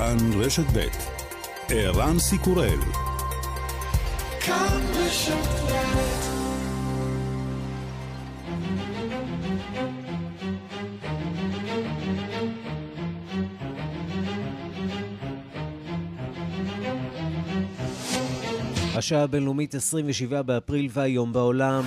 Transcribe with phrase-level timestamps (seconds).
[0.00, 0.88] כאן רשת ב'
[1.68, 2.78] ערן סיקורל
[18.94, 21.84] השעה הבינלאומית 27 באפריל והיום בעולם.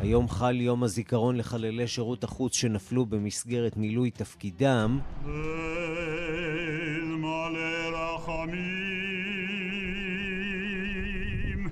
[0.00, 4.98] היום חל יום הזיכרון לחללי שירות החוץ שנפלו במסגרת מילוי תפקידם.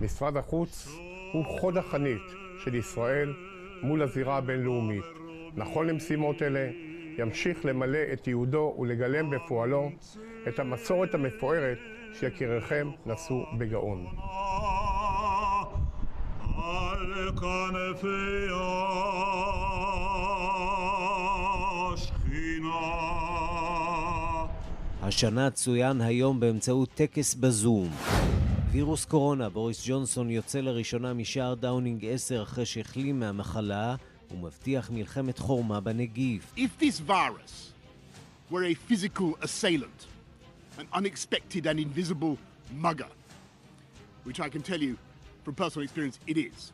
[0.04, 0.88] משרד החוץ
[1.32, 2.22] הוא חוד החנית
[2.64, 3.34] של ישראל
[3.82, 5.04] מול הזירה הבינלאומית.
[5.56, 6.70] נכון למשימות אלה,
[7.18, 9.90] ימשיך למלא את ייעודו ולגלם בפועלו
[10.48, 11.78] את המסורת המפוארת
[12.20, 14.06] שיקיריכם נשאו בגאון.
[25.02, 27.90] השנה צוין היום באמצעות טקס בזום.
[28.74, 33.96] וירוס קורונה, בוריס ג'ונסון יוצא לראשונה משער דאונינג 10 אחרי שהחלים מהמחלה
[34.30, 36.52] ומבטיח מלחמת חורמה בנגיף.
[36.56, 37.72] If this virus
[38.50, 40.06] were a physical assailant,
[40.78, 42.36] an unexpected and invisible
[42.82, 43.12] mugger,
[44.24, 44.96] which I can tell you
[45.44, 46.72] from personal experience it is,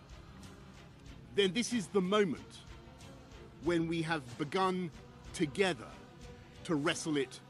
[1.37, 2.53] then this is the moment
[3.69, 4.91] when we have begun
[5.35, 5.91] together
[6.65, 7.41] to wrestle it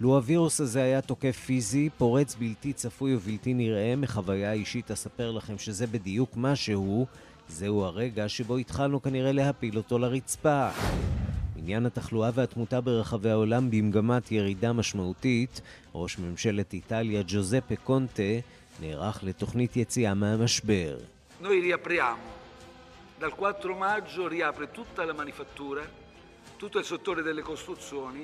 [0.00, 5.58] לו הווירוס הזה היה תוקף פיזי, פורץ בלתי צפוי ובלתי נראה, מחוויה אישית אספר לכם
[5.58, 7.06] שזה בדיוק מה שהוא,
[7.48, 10.68] זהו הרגע שבו התחלנו כנראה להפיל אותו לרצפה.
[11.56, 15.60] עניין התחלואה והתמותה ברחבי העולם במגמת ירידה משמעותית,
[15.94, 18.22] ראש ממשלת איטליה ג'וזפה קונטה
[18.80, 20.96] נערך לתוכנית יציאה מהמשבר.
[21.42, 22.28] Noi riapriamo.
[23.20, 25.82] Dal 4 maggio riapre tutta la manifattura,
[26.56, 28.22] tutto il settore delle costruzioni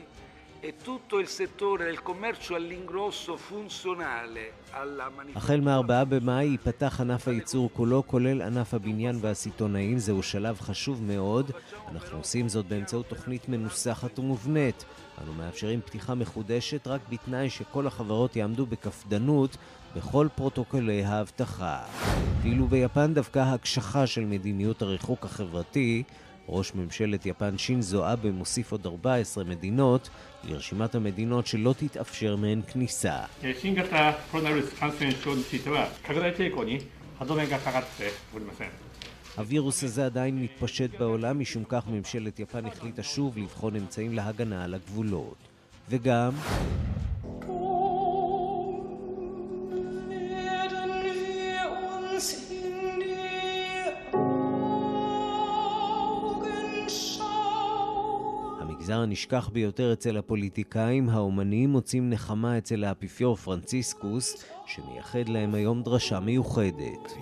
[5.37, 9.99] החל מ-4 במאי ייפתח ענף הייצור כולו, כולל ענף הבניין והסיטונאים.
[9.99, 11.51] זהו שלב חשוב מאוד.
[11.89, 14.85] אנחנו עושים זאת באמצעות תוכנית מנוסחת ומובנית.
[15.23, 19.57] אנו מאפשרים פתיחה מחודשת רק בתנאי שכל החברות יעמדו בקפדנות
[19.97, 21.79] בכל פרוטוקולי האבטחה.
[22.43, 26.03] ואילו ביפן דווקא הקשחה של מדיניות הריחוק החברתי
[26.53, 30.09] ראש ממשלת יפן שינזו אבה מוסיף עוד 14 מדינות
[30.45, 33.19] לרשימת המדינות שלא תתאפשר מהן כניסה.
[39.37, 44.75] הווירוס הזה עדיין מתפשט בעולם, משום כך ממשלת יפן החליטה שוב לבחון אמצעים להגנה על
[44.75, 45.37] הגבולות.
[45.89, 46.33] וגם...
[58.83, 66.21] המגזר הנשכח ביותר אצל הפוליטיקאים, האומנים מוצאים נחמה אצל האפיפיור פרנציסקוס, שמייחד להם היום דרשה
[66.21, 67.13] מיוחדת.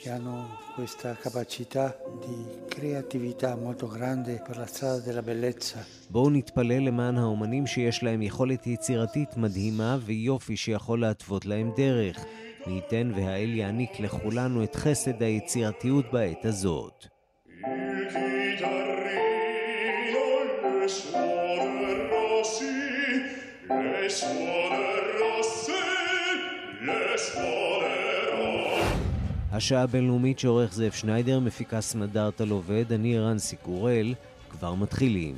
[0.00, 0.36] che hanno
[0.74, 1.84] questa capacità
[2.26, 2.38] di
[2.74, 5.78] creatività molto grande per la strada della bellezza.
[6.10, 12.24] בואו נתפלל למען האומנים שיש להם יכולת יצירתית מדהימה ויופי שיכול להתוות להם דרך.
[12.66, 17.13] מי ייתן והאל יעניק לכולנו את חסד היצירתיות בעת הזאת.
[29.54, 34.14] השעה הבינלאומית שעורך זאב שניידר, מפיקה סמדארטה לובד, אני ערן סיקורל,
[34.50, 35.34] כבר מתחילים.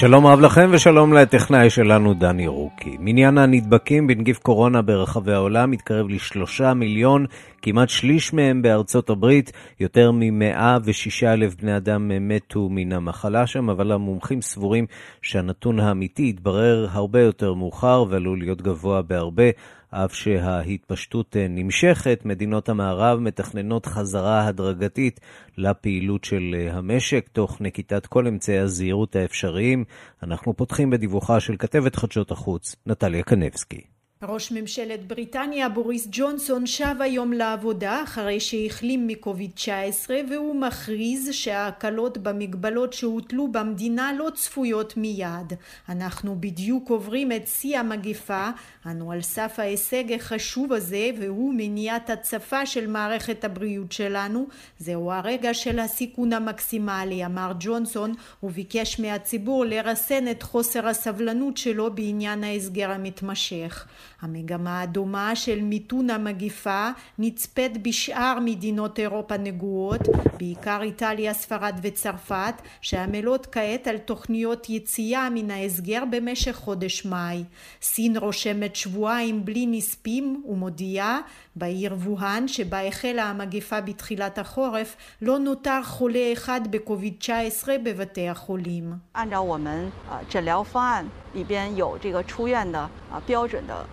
[0.00, 2.96] שלום רב לכם ושלום לטכנאי שלנו דני רוקי.
[3.00, 7.26] מניין הנדבקים בנגיף קורונה ברחבי העולם מתקרב לשלושה מיליון,
[7.62, 13.92] כמעט שליש מהם בארצות הברית, יותר מ-106 אלף בני אדם מתו מן המחלה שם, אבל
[13.92, 14.86] המומחים סבורים
[15.22, 19.50] שהנתון האמיתי יתברר הרבה יותר מאוחר ועלול להיות גבוה בהרבה.
[19.90, 25.20] אף שההתפשטות אה, נמשכת, מדינות המערב מתכננות חזרה הדרגתית
[25.56, 29.84] לפעילות של אה, המשק, תוך נקיטת כל אמצעי הזהירות האפשריים.
[30.22, 33.97] אנחנו פותחים בדיווחה של כתבת חדשות החוץ, נטליה קנבסקי.
[34.22, 42.18] ראש ממשלת בריטניה בוריס ג'ונסון שב היום לעבודה אחרי שהחלים מקוביד 19 והוא מכריז שההקלות
[42.18, 45.52] במגבלות שהוטלו במדינה לא צפויות מיד.
[45.88, 48.50] אנחנו בדיוק עוברים את שיא המגפה,
[48.86, 54.46] אנו על סף ההישג החשוב הזה והוא מניעת הצפה של מערכת הבריאות שלנו.
[54.78, 62.44] זהו הרגע של הסיכון המקסימלי, אמר ג'ונסון וביקש מהציבור לרסן את חוסר הסבלנות שלו בעניין
[62.44, 63.86] ההסגר המתמשך.
[64.21, 66.89] המגמה הדומה של מיתון המגיפה
[67.19, 70.01] נצפית בשאר מדינות אירופה נגועות,
[70.37, 77.43] בעיקר איטליה, ספרד וצרפת, שעמלות כעת על תוכניות יציאה מן ההסגר במשך חודש מאי.
[77.81, 81.19] סין רושמת שבועיים בלי נספים ומודיעה
[81.55, 88.93] בעיר ווהאן שבה החלה המגפה בתחילת החורף לא נותר חולה אחד בקוביד 19 בבתי החולים.
[89.13, 92.79] 按照我们呃诊疗方案里边有这个出院的
[93.11, 93.85] 啊标准的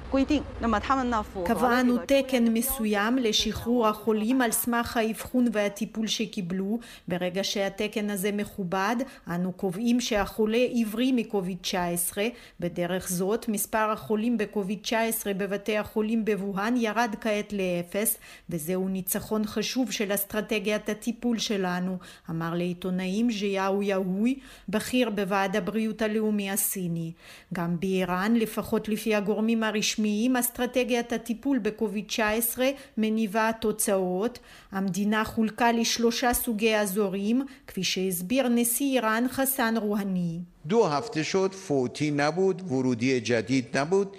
[1.46, 6.80] קבענו תקן מסוים לשחרור החולים על סמך האבחון והטיפול שקיבלו.
[7.08, 8.96] ברגע שהתקן הזה מכובד,
[9.30, 12.18] אנו קובעים שהחולה עברי מקוביד-19.
[12.60, 14.94] בדרך זאת, מספר החולים בקוביד-19
[15.38, 18.18] בבתי החולים בבוהאן ירד כעת לאפס,
[18.50, 21.98] וזהו ניצחון חשוב של אסטרטגיית הטיפול שלנו,
[22.30, 24.40] אמר לעיתונאים ז'יהו יהוי,
[24.70, 27.12] בכיר בוועד הבריאות הלאומי הסיני.
[27.54, 30.05] גם באיראן, לפחות לפי הגורמים הרשמיים,
[30.41, 32.59] אסטרטגיית הטיפול בקוביד-19
[32.97, 34.39] מניבה תוצאות.
[34.73, 40.39] המדינה חולקה לשלושה סוגי אזורים, כפי שהסביר נשיא איראן חסן רוהני.
[40.67, 44.17] دو هفته شد فوتی نبود ورودی جدید نبود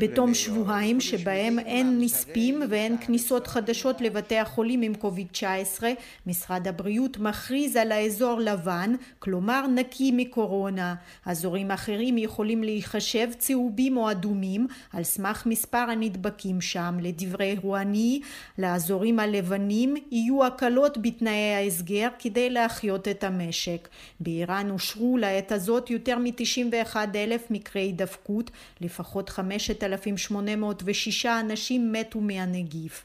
[0.00, 5.82] בתום שבועיים שבהם אין נספים ואין כניסות חדשות לבתי החולים עם קוביד-19,
[6.26, 10.94] משרד הבריאות מכריז על האזור לבן, כלומר נקי מקורונה.
[11.26, 16.98] אזורים אחרים יכולים להיחשב צהובים או אדומים על סמך מספר הנדבקים שם.
[17.00, 18.20] לדברי רואני,
[18.58, 23.88] לאזורים הלבנים יהיו הקלות בתנאי ההסגר כדי להחיות את המשק.
[24.20, 28.50] באיראן אושרו לעת הזאת יותר מ-91 אלף מקרי הידבקות,
[28.80, 33.04] לפחות 5,806 אנשים מתו מהנגיף.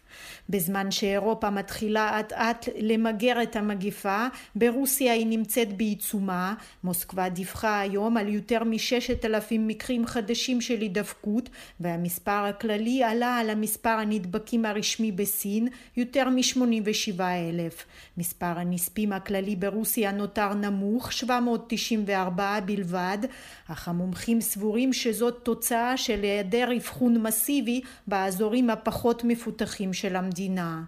[0.50, 6.53] בזמן שאירופה מתחילה אט אט למגר את המגיפה, ברוסיה היא נמצאת בעיצומה.
[6.83, 11.50] מוסקבה דיווחה היום על יותר מ-6,000 מקרים חדשים של הידבקות,
[11.80, 17.86] והמספר הכללי עלה על המספר הנדבקים הרשמי בסין, יותר מ-87 אלף.
[18.18, 23.18] מספר הנספים הכללי ברוסיה נותר נמוך, 794 בלבד,
[23.68, 30.84] אך המומחים סבורים שזאת תוצאה של היעדר אבחון מסיבי באזורים הפחות מפותחים של המדינה.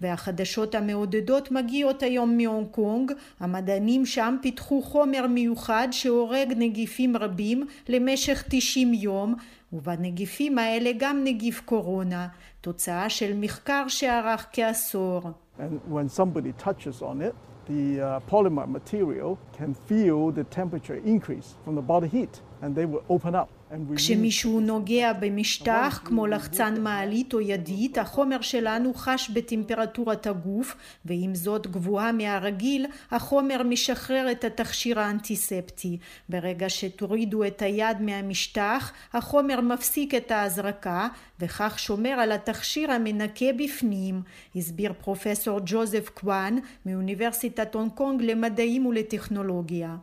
[0.00, 8.44] והחדשות המעודדות מגיעות היום מהונג קונג, המדענים שם פיתחו חומר מיוחד שהורג נגיפים רבים למשך
[8.48, 9.34] 90 יום,
[9.72, 12.26] ובנגיפים האלה גם נגיף קורונה,
[12.60, 15.22] תוצאה של מחקר שארך כעשור.
[15.58, 15.62] And
[15.92, 17.34] when somebody touches on it,
[17.66, 22.86] the uh, polymer material can feel the temperature increase from the body heat, and they
[22.86, 23.48] will open up.
[23.96, 31.66] כשמישהו נוגע במשטח כמו לחצן מעלית או ידית, החומר שלנו חש בטמפרטורת הגוף, ועם זאת
[31.66, 35.98] גבוהה מהרגיל, החומר משחרר את התכשיר האנטיספטי.
[36.28, 41.08] ברגע שתורידו את היד מהמשטח, החומר מפסיק את ההזרקה,
[41.40, 44.22] וכך שומר על התכשיר המנקה בפנים,
[44.56, 49.96] הסביר פרופסור ג'וזף קוואן מאוניברסיטת הונג קונג למדעים ולטכנולוגיה.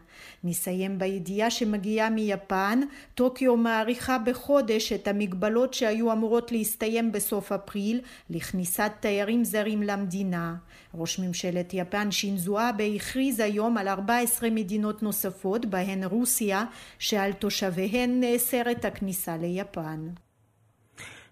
[0.43, 2.79] נסיים בידיעה שמגיעה מיפן,
[3.15, 10.55] טוקיו מאריכה בחודש את המגבלות שהיו אמורות להסתיים בסוף אפריל לכניסת תיירים זרים למדינה.
[10.95, 16.65] ראש ממשלת יפן שינזו אבה הכריז היום על 14 מדינות נוספות, בהן רוסיה,
[16.99, 20.07] שעל תושביהן נאסרת הכניסה ליפן.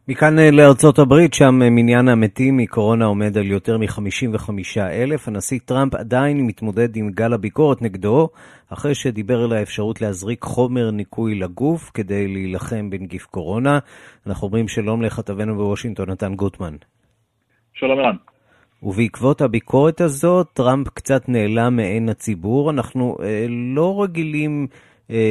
[0.10, 4.50] מכאן אה, לארצות הברית, שם אה, מניין המתים מקורונה עומד על יותר מ-55
[4.80, 5.28] אלף.
[5.28, 8.30] הנשיא טראמפ עדיין מתמודד עם גל הביקורת נגדו,
[8.70, 13.80] אחרי שדיבר על האפשרות להזריק חומר ניקוי לגוף כדי להילחם בנגיף קורונה.
[14.28, 16.76] אנחנו אומרים שלום לכתבנו בוושינגטון, נתן גוטמן.
[17.74, 18.16] שלום ערן.
[18.84, 22.70] ובעקבות הביקורת הזאת, טראמפ קצת נעלם מעין הציבור.
[22.70, 24.68] אנחנו אה, לא רגילים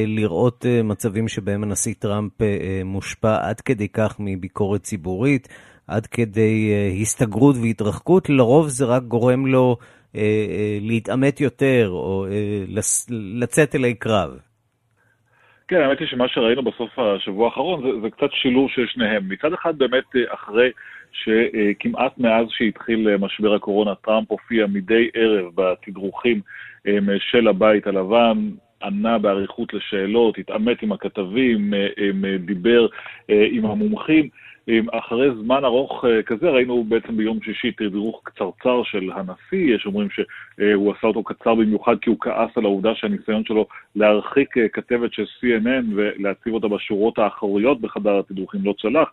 [0.07, 5.49] לראות אה, מצבים שבהם הנשיא טראמפ אה, מושפע עד כדי כך מביקורת ציבורית,
[5.89, 8.29] עד כדי אה, הסתגרות והתרחקות.
[8.29, 9.77] לרוב זה רק גורם לו
[10.17, 12.65] אה, אה, להתעמת יותר או אה,
[13.11, 14.39] לצאת אלי קרב.
[15.69, 19.29] כן, האמת היא שמה שראינו בסוף השבוע האחרון זה, זה קצת שילוב של שניהם.
[19.29, 20.71] מצד אחד באמת אה, אחרי
[21.13, 26.41] שכמעט מאז שהתחיל אה, משבר הקורונה, טראמפ הופיע מדי ערב בתדרוכים
[26.87, 28.51] אה, של הבית הלבן,
[28.83, 31.75] ענה באריכות לשאלות, התעמת עם הכתבים,
[32.39, 32.87] דיבר
[33.29, 34.29] עם המומחים.
[34.93, 40.93] אחרי זמן ארוך כזה, ראינו בעצם ביום שישי תדרוך קצרצר של הנשיא, יש אומרים שהוא
[40.93, 43.67] עשה אותו קצר במיוחד כי הוא כעס על העובדה שהניסיון שלו
[43.97, 49.13] להרחיק כתבת של CNN ולהציב אותה בשורות האחוריות בחדר התדרוכים לא צלח.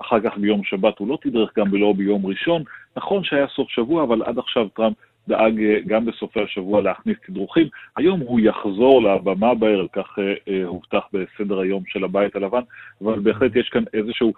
[0.00, 2.62] אחר כך ביום שבת הוא לא תדרך גם ולא ביום ראשון.
[2.96, 4.96] נכון שהיה סוף שבוע, אבל עד עכשיו טראמפ
[5.28, 7.68] דאג גם בסופי השבוע להכניס תדרוכים.
[7.96, 10.18] היום הוא יחזור לבמה בערב, כך
[10.64, 12.60] הובטח בסדר היום של הבית הלבן,
[13.02, 14.32] אבל בהחלט יש כאן איזשהו,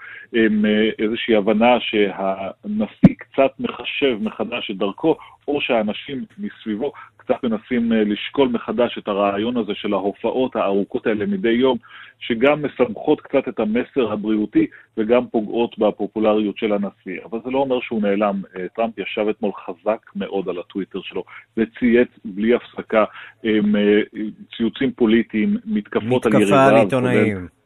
[0.99, 5.17] איזושהי הבנה שהנשיא קצת מחשב מחדש את דרכו,
[5.49, 6.93] או שהאנשים מסביבו
[7.29, 11.79] קצת מנסים אה, לשקול מחדש את הרעיון הזה של ההופעות הארוכות האלה מדי יום,
[12.19, 14.67] שגם מסמכות קצת את המסר הבריאותי
[14.97, 17.21] וגם פוגעות בפופולריות של הנשיא.
[17.25, 18.43] אבל זה לא אומר שהוא נעלם.
[18.57, 21.25] אה, טראמפ ישב אתמול חזק מאוד על הטוויטר שלו
[21.57, 23.05] וצייץ בלי הפסקה
[23.45, 23.51] אה,
[24.57, 26.47] ציוצים פוליטיים, מתקפות על ירידה.
[26.47, 27.58] מתקפה על עיתונאים.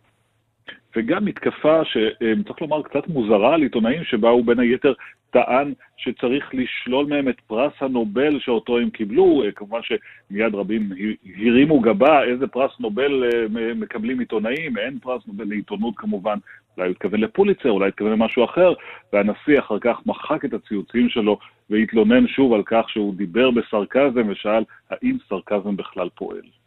[0.97, 4.93] וגם מתקפה שצריך לומר קצת מוזרה על עיתונאים, שבה הוא בין היתר
[5.31, 9.43] טען שצריך לשלול מהם את פרס הנובל שאותו הם קיבלו.
[9.45, 10.91] אה, כמובן שמיד רבים
[11.37, 16.39] הרימו גבה, איזה פרס נובל אה, מקבלים עיתונאים, אין פרס נובל לעיתונות כמובן.
[16.77, 18.73] אולי הוא התכוון לפוליצר, אולי התכוון למשהו אחר,
[19.13, 21.39] והנשיא אחר כך מחק את הציוצים שלו
[21.71, 26.62] והתלונן שוב על כך שהוא דיבר בסרקזם ושאל האם סרקזם בכלל פועל.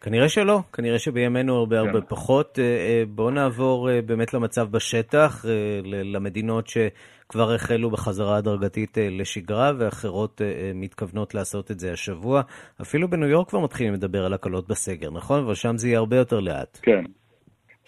[0.00, 1.86] כנראה שלא, כנראה שבימינו הרבה כן.
[1.86, 2.58] הרבה פחות.
[2.58, 5.44] אה, אה, בואו נעבור אה, באמת למצב בשטח,
[5.84, 10.40] למדינות שכבר החלו בחזרה הדרגתית לשגרה, ואחרות
[10.74, 12.42] מתכוונות לעשות את זה השבוע.
[12.82, 15.40] אפילו בניו יורק כבר מתחילים לדבר על הקלות בסגר, נכון?
[15.40, 16.78] אבל שם זה יהיה הרבה יותר לאט.
[16.82, 17.04] כן.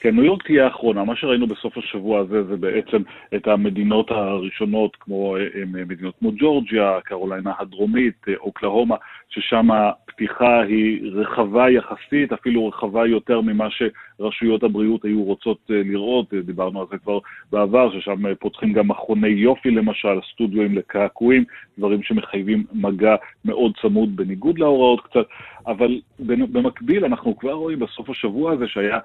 [0.01, 1.05] כן, ניו יורק תהיה האחרונה.
[1.05, 3.03] מה שראינו בסוף השבוע הזה זה בעצם
[3.35, 8.97] את המדינות הראשונות, כמו מדינות כמו ג'ורג'יה, קרוליינה הדרומית, אוקלהומה,
[9.29, 16.35] ששם הפתיחה היא רחבה יחסית, אפילו רחבה יותר ממה שרשויות הבריאות היו רוצות אה, לראות.
[16.35, 17.19] אה, דיברנו על זה כבר
[17.53, 21.45] בעבר, ששם אה, פותחים גם מכוני יופי למשל, סטודיואים לקעקועים,
[21.79, 23.15] דברים שמחייבים מגע
[23.45, 25.27] מאוד צמוד בניגוד להוראות קצת,
[25.67, 28.99] אבל במקביל אנחנו כבר רואים בסוף השבוע הזה שהיה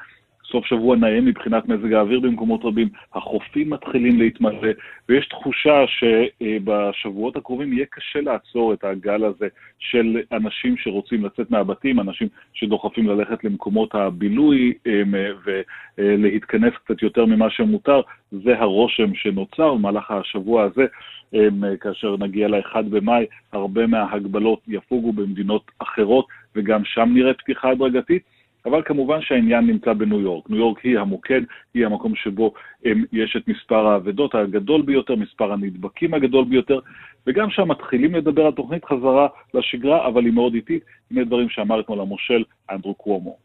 [0.52, 4.70] סוף שבוע נאה מבחינת מזג האוויר במקומות רבים, החופים מתחילים להתמלא,
[5.10, 9.48] ויש תחושה שבשבואות הקרובים יהיה קשה לעצור את הגל הזה
[9.80, 14.74] של אנשים שרוצים לצאת מהבתים, אנשים שדוחפים ללכת למקומות הבילוי
[15.98, 18.02] ולהתכנס קצת יותר ממה שמותר.
[18.32, 20.86] זה הרושם שנוצר במהלך השבוע הזה.
[21.80, 28.35] כאשר נגיע ל-1 במאי, הרבה מההגבלות יפוגו במדינות אחרות, וגם שם נראה פתיחה הדרגתית.
[28.66, 30.50] אבל כמובן שהעניין נמצא בניו יורק.
[30.50, 31.42] ניו יורק היא המוקד,
[31.74, 32.54] היא המקום שבו
[32.86, 36.80] הם, יש את מספר האבדות הגדול ביותר, מספר הנדבקים הגדול ביותר,
[37.28, 41.80] וגם שם מתחילים לדבר על תוכנית חזרה לשגרה, אבל היא מאוד איטית, הנה דברים שאמר
[41.80, 43.38] אתמול המושל אנדרו קוומו.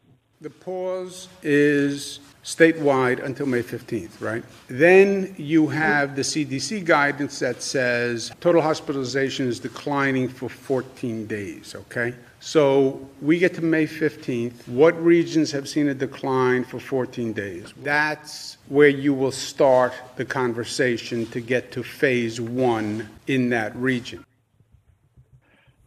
[0.42, 4.42] The pause is statewide until May 15th, right?
[4.68, 11.74] Then you have the CDC guidance that says total hospitalization is declining for 14 days,
[11.82, 12.14] okay?
[12.39, 14.67] So we get to May 15th.
[14.67, 17.73] What regions have seen a decline for 14 days?
[17.83, 24.23] That's where you will start the conversation to get to phase one in that region.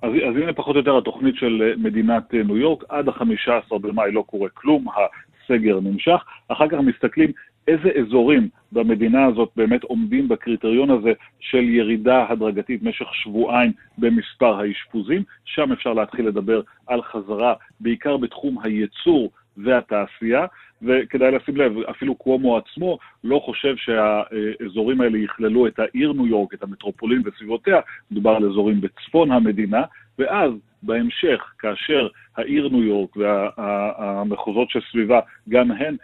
[0.03, 4.25] אז, אז הנה פחות או יותר התוכנית של מדינת ניו יורק, עד ה-15 במאי לא
[4.27, 7.33] קורה כלום, הסגר נמשך, אחר כך מסתכלים
[7.68, 15.24] איזה אזורים במדינה הזאת באמת עומדים בקריטריון הזה של ירידה הדרגתית במשך שבועיים במספר האשפוזים,
[15.46, 20.46] שם אפשר להתחיל לדבר על חזרה, בעיקר בתחום הייצור והתעשייה,
[20.82, 26.54] וכדאי לשים לב, אפילו קוומו עצמו לא חושב שהאזורים האלה יכללו את העיר ניו יורק,
[26.54, 27.80] את המטרופולין וסביבותיה,
[28.12, 29.84] מדובר על אזורים בצפון המדינה,
[30.20, 30.52] ואז
[30.84, 35.96] בהמשך, כאשר העיר ניו יורק והמחוזות שסביבה, גם הן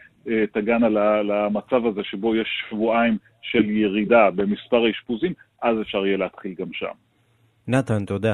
[0.53, 0.89] תגענה
[1.23, 6.93] למצב הזה שבו יש שבועיים של ירידה במספר האשפוזים, אז אפשר יהיה להתחיל גם שם.
[7.67, 8.33] נתן, תודה.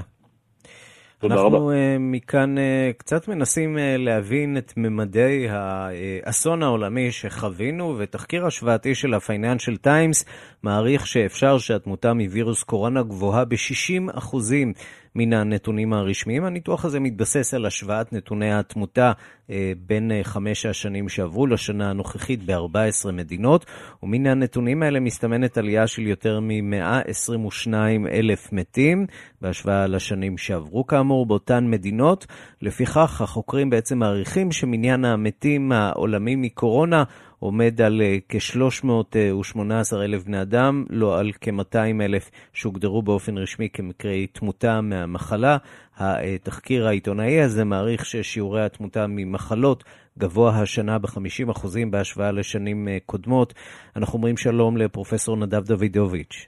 [1.19, 1.75] תודה אנחנו רבה.
[1.75, 9.85] אה, מכאן אה, קצת מנסים להבין את ממדי האסון העולמי שחווינו, ותחקיר השוואתי של ה-Financial
[9.85, 10.29] Times
[10.63, 14.73] מעריך שאפשר שהתמותה מווירוס קורונה גבוהה ב-60 אחוזים
[15.15, 16.43] מן הנתונים הרשמיים.
[16.43, 19.11] הניתוח הזה מתבסס על השוואת נתוני התמותה
[19.49, 23.65] אה, בין אה, חמש השנים שעברו לשנה הנוכחית ב-14 מדינות,
[24.03, 27.73] ומן הנתונים האלה מסתמנת עלייה של יותר מ-122
[28.11, 29.05] אלף מתים
[29.41, 32.25] בהשוואה לשנים שעברו כאמור באותן מדינות.
[32.61, 37.03] לפיכך, החוקרים בעצם מעריכים שמניין המתים העולמי מקורונה
[37.39, 44.27] עומד על אה, כ-318 אלף בני אדם, לא על כ-200 אלף שהוגדרו באופן רשמי כמקרי
[44.27, 45.57] תמותה מהמחלה.
[45.97, 49.83] התחקיר העיתונאי הזה מעריך ששיעורי התמותה ממחלות
[50.17, 53.53] גבוה השנה ב-50% בהשוואה לשנים אה, קודמות.
[53.95, 56.47] אנחנו אומרים שלום לפרופסור נדב דוידוביץ'.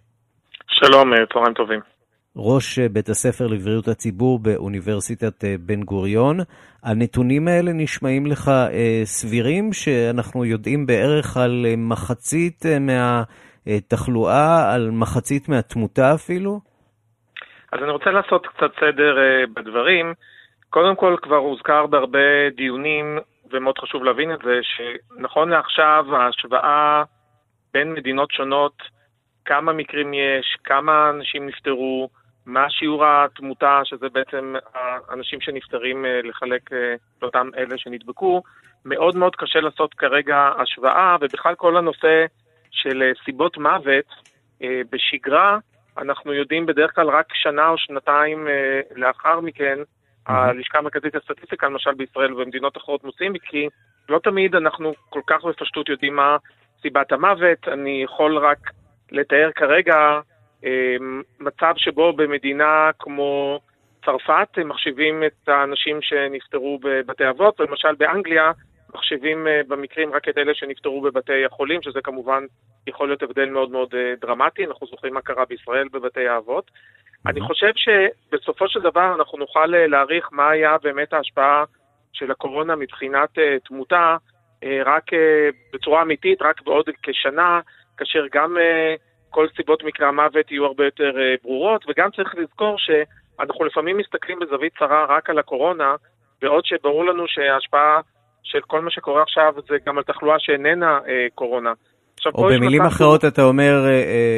[0.68, 1.97] שלום, אה, צהריים טובים.
[2.38, 6.38] ראש אה, בית הספר לבריאות הציבור באוניברסיטת אה, בן גוריון.
[6.84, 16.14] הנתונים האלה נשמעים לך אה, סבירים, שאנחנו יודעים בערך על מחצית מהתחלואה, על מחצית מהתמותה
[16.14, 16.60] אפילו?
[17.72, 19.16] אז אני רוצה לעשות קצת סדר
[19.54, 20.14] בדברים.
[20.70, 23.18] קודם כל, כבר הוזכר בהרבה דיונים,
[23.52, 27.04] ומאוד חשוב להבין את זה, שנכון לעכשיו ההשוואה
[27.74, 28.74] בין מדינות שונות,
[29.46, 32.10] כמה מקרים יש, כמה אנשים נפטרו,
[32.48, 38.42] מה שיעור התמותה, שזה בעצם האנשים שנפטרים אה, לחלק אה, לאותם אלה שנדבקו.
[38.86, 42.26] מאוד מאוד קשה לעשות כרגע השוואה, ובכלל כל הנושא
[42.72, 44.06] של אה, סיבות מוות,
[44.92, 45.58] בשגרה
[45.98, 48.48] אנחנו יודעים בדרך כלל רק שנה או שנתיים
[48.96, 49.78] לאחר מכן,
[50.26, 53.68] הלשכה המרכזית לסטטיסטיקה, למשל בישראל ובמדינות אחרות מוצאים, כי
[54.10, 56.38] לא תמיד אנחנו כל כך בפשטות יודעים מה
[56.82, 57.68] סיבת המוות.
[57.68, 58.72] אני יכול רק
[59.12, 60.20] לתאר כרגע
[61.40, 63.60] מצב שבו במדינה כמו
[64.06, 68.52] צרפת מחשיבים את האנשים שנפטרו בבתי אבות, למשל באנגליה
[68.96, 72.44] מחשיבים אה, במקרים רק את אלה שנפטרו בבתי החולים, שזה כמובן
[72.88, 76.72] יכול להיות הבדל מאוד מאוד אה, דרמטי, אנחנו זוכרים מה קרה בישראל בבתי האבות.
[77.26, 81.64] אני חושב שבסופו של דבר אנחנו נוכל אה, להעריך מה היה באמת ההשפעה
[82.14, 83.30] של הקורונה מבחינת
[83.66, 84.18] תמותה
[84.86, 85.04] רק
[85.74, 87.60] בצורה אמיתית, רק בעוד כשנה,
[87.98, 88.58] כאשר גם
[89.38, 94.40] כל סיבות מקרי המוות יהיו הרבה יותר uh, ברורות, וגם צריך לזכור שאנחנו לפעמים מסתכלים
[94.40, 95.96] בזווית צרה רק על הקורונה,
[96.42, 98.00] בעוד שברור לנו שההשפעה
[98.44, 101.74] של כל מה שקורה עכשיו זה גם על תחלואה שאיננה uh, קורונה.
[102.18, 103.90] עכשיו, או במילים אחרות אתה אומר, uh,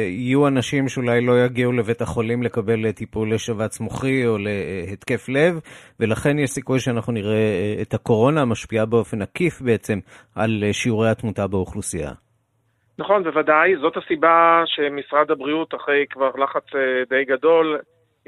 [0.08, 5.60] יהיו אנשים שאולי לא יגיעו לבית החולים לקבל טיפול לשבץ מוחי או להתקף לב,
[6.00, 9.98] ולכן יש סיכוי שאנחנו נראה את הקורונה משפיעה באופן עקיף בעצם
[10.34, 12.10] על שיעורי התמותה באוכלוסייה.
[13.00, 13.76] נכון, בוודאי.
[13.76, 17.78] זאת הסיבה שמשרד הבריאות, אחרי כבר לחץ אה, די גדול,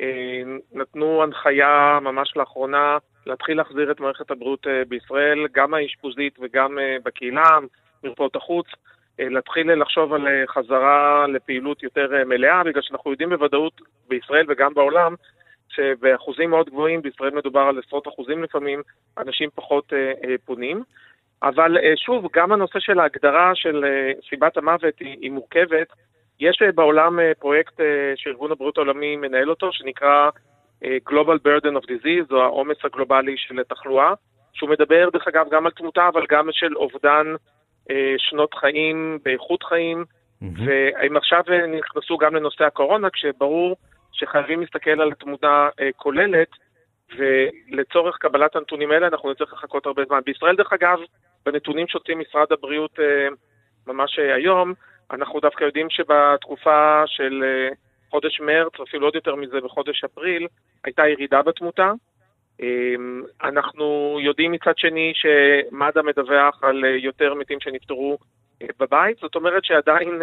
[0.00, 6.78] אה, נתנו הנחיה ממש לאחרונה להתחיל להחזיר את מערכת הבריאות אה, בישראל, גם האשפוזית וגם
[7.04, 7.58] בקהילה,
[8.04, 8.66] מרפאות החוץ,
[9.18, 15.14] להתחיל לחשוב על חזרה לפעילות יותר מלאה, בגלל שאנחנו יודעים בוודאות בישראל וגם בעולם,
[15.68, 18.82] שבאחוזים מאוד גבוהים, בישראל מדובר על עשרות אחוזים לפעמים,
[19.18, 19.92] אנשים פחות
[20.44, 20.82] פונים.
[21.42, 25.87] אבל אה, שוב, גם הנושא של ההגדרה של אה, סיבת המוות היא, היא מורכבת.
[26.40, 27.80] יש אה, בעולם פרויקט
[28.16, 30.31] שארגון הבריאות העולמי מנהל אותו, שנקרא
[30.85, 34.12] Global Burden of Disease, או העומס הגלובלי של תחלואה,
[34.52, 37.26] שהוא מדבר, דרך אגב, גם על תמותה, אבל גם של אובדן
[38.18, 40.46] שנות חיים באיכות חיים, mm-hmm.
[40.66, 41.42] והם עכשיו
[41.78, 43.76] נכנסו גם לנושא הקורונה, כשברור
[44.12, 46.48] שחייבים להסתכל על תמונה כוללת,
[47.16, 50.20] ולצורך קבלת הנתונים האלה אנחנו נצטרך לחכות הרבה זמן.
[50.27, 50.98] בישראל, דרך אגב,
[51.46, 53.29] בנתונים שהוציא משרד הבריאות אה,
[53.87, 54.72] ממש אה, היום,
[55.11, 57.68] אנחנו דווקא יודעים שבתקופה של אה,
[58.11, 60.46] חודש מרץ, אפילו עוד יותר מזה בחודש אפריל,
[60.85, 61.92] הייתה ירידה בתמותה.
[63.42, 68.18] אנחנו יודעים מצד שני שמד"א מדווח על יותר מתים שנפטרו
[68.79, 70.22] בבית, זאת אומרת שעדיין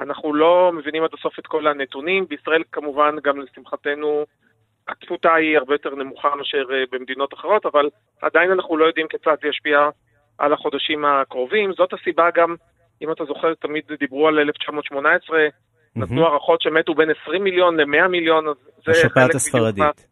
[0.00, 2.26] אנחנו לא מבינים עד הסוף את כל הנתונים.
[2.28, 4.26] בישראל כמובן גם לשמחתנו
[4.88, 7.88] התפותה היא הרבה יותר נמוכה מאשר במדינות אחרות, אבל
[8.22, 9.88] עדיין אנחנו לא יודעים כיצד זה ישפיע
[10.38, 11.72] על החודשים הקרובים.
[11.72, 12.54] זאת הסיבה גם,
[13.02, 16.00] אם אתה זוכר, תמיד דיברו על 1918, mm-hmm.
[16.00, 20.06] נתנו הערכות שמתו בין 20 מיליון ל-100 מיליון, אז זה השפעת הספרדית.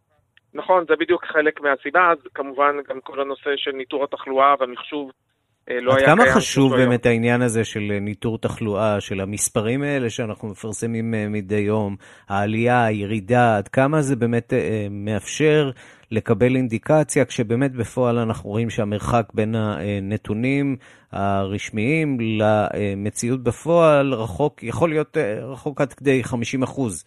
[0.55, 5.24] נכון, זה בדיוק חלק מהסיבה, אז כמובן גם כל הנושא של ניטור התחלואה והמחשוב אה,
[5.71, 6.21] לא היה קיים.
[6.21, 7.13] עד כמה חשוב באמת היום.
[7.13, 11.97] העניין הזה של אה, ניטור תחלואה, של המספרים האלה שאנחנו מפרסמים אה, מדי יום,
[12.29, 14.53] העלייה, הירידה, עד כמה זה באמת
[14.91, 15.71] מאפשר
[16.11, 20.77] לקבל אינדיקציה, כשבאמת בפועל אנחנו רואים שהמרחק בין הנתונים
[21.13, 27.05] הרשמיים למציאות בפועל רחוק, יכול להיות רחוק עד כדי 50 אחוז.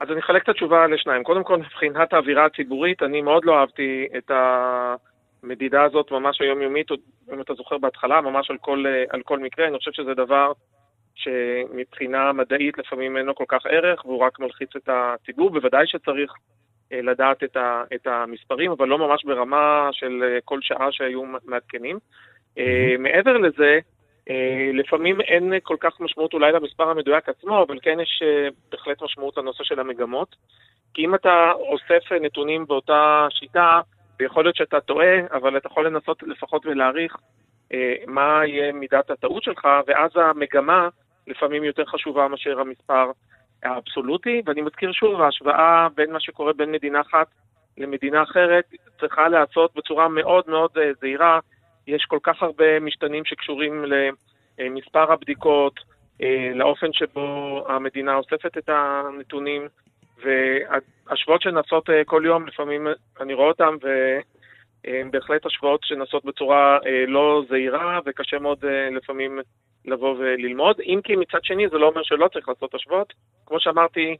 [0.00, 1.22] אז אני אחלק את התשובה לשניים.
[1.22, 4.30] קודם כל, מבחינת האווירה הציבורית, אני מאוד לא אהבתי את
[5.42, 6.90] המדידה הזאת ממש היומיומית,
[7.32, 9.68] אם אתה זוכר בהתחלה, ממש על כל, על כל מקרה.
[9.68, 10.52] אני חושב שזה דבר
[11.14, 15.50] שמבחינה מדעית לפעמים אין לו כל כך ערך, והוא רק מלחיץ את הציבור.
[15.50, 16.32] בוודאי שצריך
[16.92, 21.22] אה, לדעת את, ה, את המספרים, אבל לא ממש ברמה של אה, כל שעה שהיו
[21.44, 21.96] מעדכנים.
[21.96, 22.60] Mm-hmm.
[22.98, 23.78] מעבר לזה,
[24.74, 28.22] לפעמים אין כל כך משמעות אולי למספר המדויק עצמו, אבל כן יש
[28.70, 30.36] בהחלט משמעות לנושא של המגמות.
[30.94, 33.80] כי אם אתה אוסף נתונים באותה שיטה,
[34.20, 37.16] ויכול להיות שאתה טועה, אבל אתה יכול לנסות לפחות ולהעריך
[38.06, 40.88] מה יהיה מידת הטעות שלך, ואז המגמה
[41.26, 43.10] לפעמים יותר חשובה מאשר המספר
[43.62, 47.26] האבסולוטי, ואני מזכיר שוב, ההשוואה בין מה שקורה בין מדינה אחת
[47.78, 48.64] למדינה אחרת
[49.00, 51.38] צריכה להיעשות בצורה מאוד מאוד אה, זהירה.
[51.86, 53.84] יש כל כך הרבה משתנים שקשורים
[54.58, 55.80] למספר הבדיקות,
[56.22, 59.68] אה, לאופן שבו המדינה אוספת את הנתונים,
[60.22, 62.86] והשוואות שנעשות אה, כל יום, לפעמים
[63.20, 69.40] אני רואה אותן, והן בהחלט השוואות שנעשות בצורה לא זהירה, וקשה מאוד לפעמים
[69.84, 73.12] לבוא וללמוד, אם כי מצד שני זה לא אומר שלא צריך לעשות השוואות.
[73.46, 74.16] כמו שאמרתי,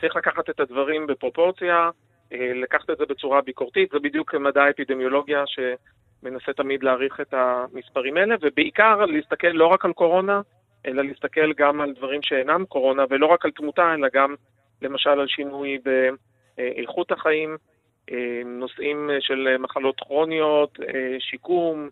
[0.00, 1.90] צריך לקחת את הדברים בפרופורציה,
[2.32, 8.34] לקחת את זה בצורה ביקורתית, זה בדיוק מדע האפידמיולוגיה שמנסה תמיד להעריך את המספרים האלה,
[8.40, 10.40] ובעיקר להסתכל לא רק על קורונה,
[10.86, 14.34] אלא להסתכל גם על דברים שאינם קורונה, ולא רק על תמותה, אלא גם
[14.82, 17.56] למשל על שינוי באיכות החיים,
[18.44, 20.78] נושאים של מחלות כרוניות,
[21.18, 21.88] שיקום,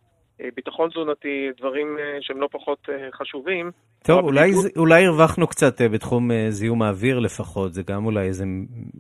[0.55, 3.71] ביטחון תזונתי, דברים שהם לא פחות חשובים.
[4.05, 4.77] טוב, אולי, בדיוק...
[4.77, 8.45] אולי הרווחנו קצת בתחום זיהום האוויר לפחות, זה גם אולי איזה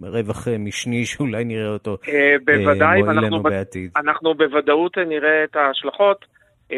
[0.02, 1.96] רווח משני שאולי נראה אותו
[2.44, 3.42] בוודאי, מועיל לנו.
[3.42, 3.90] בעתיד.
[3.96, 6.24] אנחנו בוודאות נראה את ההשלכות.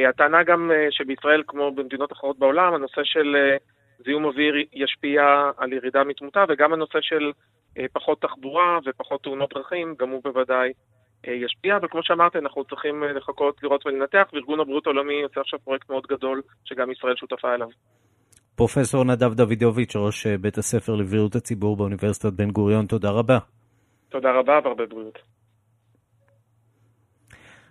[0.09, 3.37] הטענה גם שבישראל, כמו במדינות אחרות בעולם, הנושא של
[4.05, 5.23] זיהום אוויר ישפיע
[5.57, 7.33] על ירידה מתמותה, וגם הנושא של
[7.93, 10.73] פחות תחבורה ופחות תאונות דרכים, גם הוא בוודאי
[11.27, 16.07] ישפיע, וכמו שאמרתי, אנחנו צריכים לחכות, לראות ולנתח, וארגון הבריאות העולמי יוצא עכשיו פרויקט מאוד
[16.07, 17.69] גדול, שגם ישראל שותפה אליו.
[18.57, 23.39] פרופסור נדב דוידוביץ', ראש בית הספר לבריאות הציבור באוניברסיטת בן גוריון, תודה רבה.
[24.09, 25.19] תודה רבה והרבה בריאות.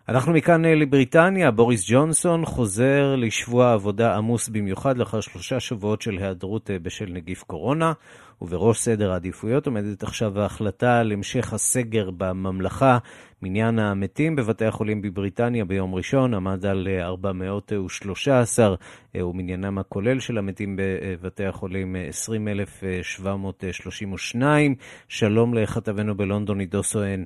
[0.10, 6.70] אנחנו מכאן לבריטניה, בוריס ג'ונסון חוזר לשבוע עבודה עמוס במיוחד לאחר שלושה שבועות של היעדרות
[6.82, 7.94] בשל נגיף קורונה,
[8.42, 12.98] ובראש סדר העדיפויות עומדת עכשיו ההחלטה על המשך הסגר בממלכה.
[13.42, 18.76] מניין המתים בבתי החולים בבריטניה ביום ראשון עמד על 413,
[19.16, 24.76] ומניינם הכולל של המתים בבתי החולים 20,732.
[25.08, 27.24] שלום לכתבנו בלונדון, עידו סואן.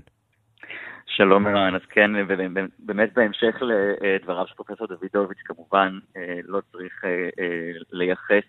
[1.15, 2.11] שלום ערן, אז כן,
[2.79, 5.99] באמת בהמשך לדבריו של פרופסור דוידוביץ', כמובן
[6.47, 7.03] לא צריך
[7.91, 8.43] לייחס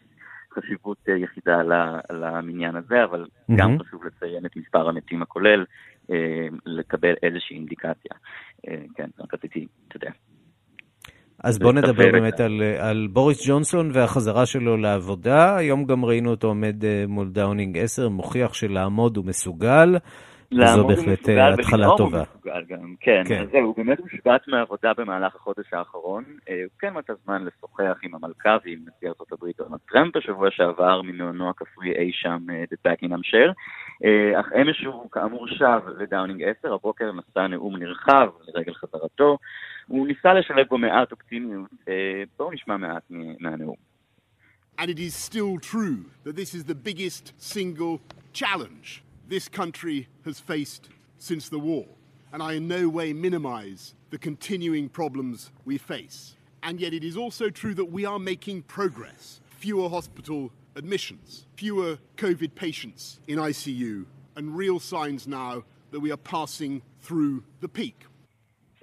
[0.55, 1.63] חשיבות יחידה
[2.11, 3.55] למניין הזה, אבל mm-hmm.
[3.57, 5.65] גם חשוב לציין את מספר המתים הכולל,
[6.67, 8.13] לקבל איזושהי אינדיקציה.
[8.95, 10.11] כן, רק רציתי, אתה יודע.
[11.45, 15.57] אז בואו נדבר באמת על, על בוריס ג'ונסון והחזרה שלו לעבודה.
[15.57, 19.97] היום גם ראינו אותו עומד מול דאונינג 10, מוכיח שלעמוד הוא מסוגל.
[20.55, 22.23] זו בהחלט התחלה טובה.
[22.69, 22.95] גם.
[23.01, 23.43] כן, כן.
[23.43, 26.25] אז זהו, הוא באמת הושבת מעבודה במהלך החודש האחרון.
[26.25, 31.03] הוא כן מצא זמן לשוחח עם המלכה ועם נשיא ארצות הברית דונלד טראמפ בשבוע שעבר
[31.03, 33.53] ממעונו הכפרי אי שם בבקינגהאמשייר.
[34.41, 39.39] אך אמש הוא כאמור שב לדאונינג 10, הבוקר נשא נאום נרחב לרגל חזרתו.
[39.87, 41.71] הוא ניסה לשלב בו מעט אופטימיות.
[42.39, 43.03] בואו נשמע מעט
[43.41, 43.77] מהנאום.
[44.81, 48.01] And it is still true that this is the biggest single
[48.33, 51.87] challenge this country has faced since the war,
[52.33, 56.37] and I in no way minimize the continuing problems we face.
[56.63, 59.41] And yet, it is also true that we are making progress.
[59.59, 64.07] Fewer hospital admissions, fewer COVID patients in ICU,
[64.37, 68.07] and real signs now that we are passing through the peak.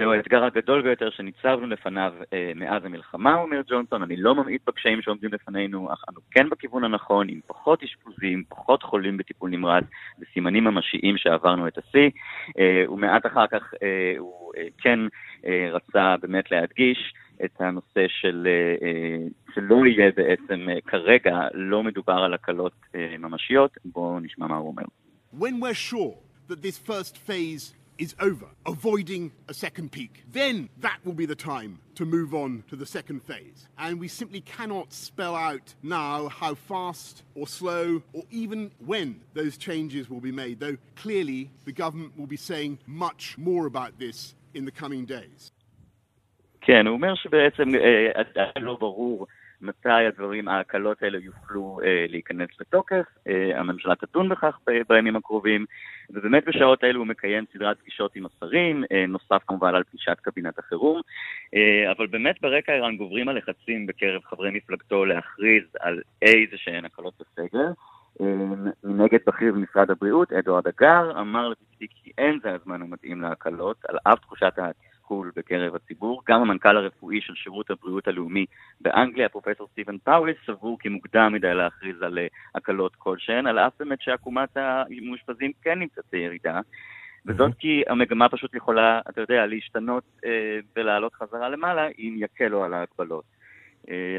[0.01, 4.03] זהו האתגר הגדול ביותר שניצבנו לפניו אה, מאז המלחמה, אומר ג'ונסון.
[4.03, 8.83] אני לא ממעיט בקשיים שעומדים לפנינו, אך אנו כן בכיוון הנכון, עם פחות אשפוזים, פחות
[8.83, 9.83] חולים בטיפול נמרץ,
[10.19, 12.09] וסימנים ממשיים שעברנו את השיא.
[12.59, 14.99] אה, ומעט אחר כך אה, הוא אה, כן
[15.45, 17.13] אה, רצה באמת להדגיש
[17.45, 23.15] את הנושא של, אה, אה, שלא יהיה בעצם אה, כרגע, לא מדובר על הקלות אה,
[23.19, 23.77] ממשיות.
[23.85, 24.83] בואו נשמע מה הוא אומר.
[25.39, 26.15] When we're sure
[26.49, 30.24] that this first phase is over, avoiding a second peak.
[30.30, 33.68] Then that will be the time to move on to the second phase.
[33.78, 39.56] And we simply cannot spell out now how fast or slow or even when those
[39.56, 44.34] changes will be made, though clearly the government will be saying much more about this
[44.54, 45.52] in the coming days.
[46.60, 47.68] כן, הוא אומר שבעצם
[48.14, 49.26] עדיין לא ברור
[49.61, 53.05] מתי הדברים, ההקלות האלה יוכלו אה, להיכנס לתוקף.
[53.27, 55.65] אה, הממשלה תדון בכך ב- בימים הקרובים,
[56.09, 60.59] ובאמת בשעות האלו הוא מקיים סדרת פגישות עם השרים, אה, נוסף כמובן על פגישת קבינט
[60.59, 61.01] החירום,
[61.55, 67.13] אה, אבל באמת ברקע איראן גוברים הלחצים בקרב חברי מפלגתו להכריז על איזה שהן הקלות
[67.19, 67.67] בסגר.
[68.83, 73.97] מנגד בכיר במשרד הבריאות, אדוארד אגר, אמר לפיצי כי אין זה הזמן המתאים להקלות, על
[74.03, 74.53] אף תחושת
[75.11, 76.21] התסכול בקרב הציבור.
[76.27, 78.45] גם המנכ"ל הרפואי של שירות הבריאות הלאומי
[78.81, 82.19] באנגליה, פרופסור סטיבן פאוול, סבור כי מוקדם מדי להכריז על
[82.55, 86.59] הקלות כלשהן, על אף באמת שעקומת המאושפזים כן נמצאת בירידה.
[87.25, 92.73] וזאת כי המגמה פשוט יכולה, אתה יודע, להשתנות אה, ולעלות חזרה למעלה אם יקלו על
[92.73, 93.23] ההגבלות.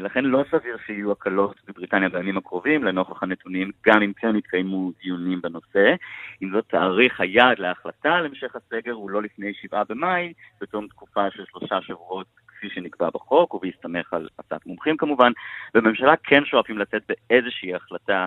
[0.01, 5.41] לכן לא סביר שיהיו הקלות בבריטניה בימים הקרובים לנוכח הנתונים, גם אם כן יתקיימו דיונים
[5.41, 5.95] בנושא.
[6.41, 11.31] עם זאת, תאריך היעד להחלטה על המשך הסגר הוא לא לפני 7 במאי, בתום תקופה
[11.31, 15.31] של שלושה שבועות כפי שנקבע בחוק, ובהסתמך על הצעת מומחים כמובן.
[15.73, 18.25] בממשלה כן שואפים לצאת באיזושהי החלטה אה,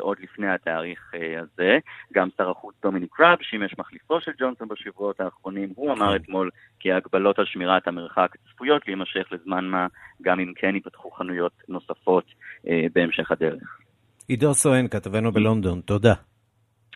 [0.00, 1.78] עוד לפני התאריך אה, הזה.
[2.12, 5.68] גם שר החוץ דומיניק ראב שימש מחליפו של ג'ונסון בשבועות האחרונים.
[5.76, 9.86] הוא אמר אתמול כי ההגבלות על שמירת המרחק צפויות להימשך לזמן מה,
[10.22, 12.24] גם אם כן ייפתחו חנויות נוספות
[12.68, 13.80] אה, בהמשך הדרך.
[14.28, 16.14] עידו סואן, כתבנו בלונדון, תודה.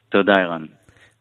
[0.08, 0.66] תודה, ערן.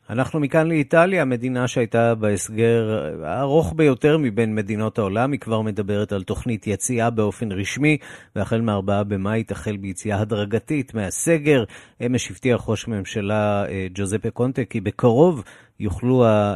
[0.09, 5.31] אנחנו מכאן לאיטליה, מדינה שהייתה בהסגר הארוך ביותר מבין מדינות העולם.
[5.31, 7.97] היא כבר מדברת על תוכנית יציאה באופן רשמי,
[8.35, 11.63] והחל מ-4 במאי תחל ביציאה הדרגתית מהסגר.
[12.05, 15.43] אמש הבטיח ראש הממשלה אה, ג'וזפה קונטה כי בקרוב
[15.79, 16.55] יוכלו, אה,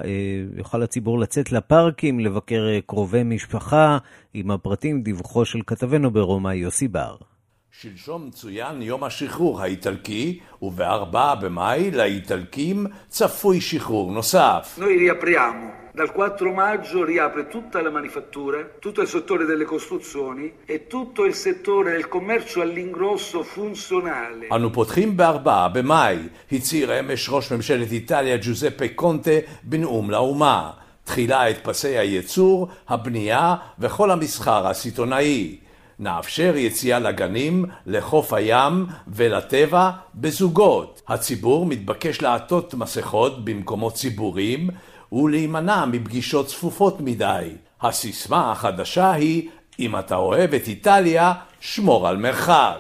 [0.57, 3.97] יוכל הציבור לצאת לפארקים, לבקר אה, קרובי משפחה.
[4.33, 7.32] עם הפרטים דיווחו של כתבנו ברומא יוסי בר.
[7.81, 14.77] שלשום צוין יום השחרור האיטלקי, וב-4 במאי לאיטלקים צפוי שחרור נוסף.
[14.77, 15.67] Noi riapriamo.
[15.95, 21.33] Dal 4 maggio riapre tutta la manifattura, tutto il settore delle costruzioni e tutto il
[21.33, 24.47] settore del commercio all'ingrosso funzionale.
[24.55, 26.17] אנו פותחים ב-4 במאי,
[26.51, 30.71] הצהיר אמש ראש ממשלת איטליה ג'וזפה קונטה בנאום לאומה.
[31.03, 35.62] תחילה את פסי הייצור, הבנייה וכל המסחר הסיטונאי.
[36.03, 41.01] נאפשר יציאה לגנים, לחוף הים ולטבע בזוגות.
[41.07, 44.69] הציבור מתבקש לעטות מסכות במקומות ציבוריים
[45.11, 47.49] ולהימנע מפגישות צפופות מדי.
[47.81, 52.79] הסיסמה החדשה היא אם אתה אוהב את איטליה, שמור על מרחק.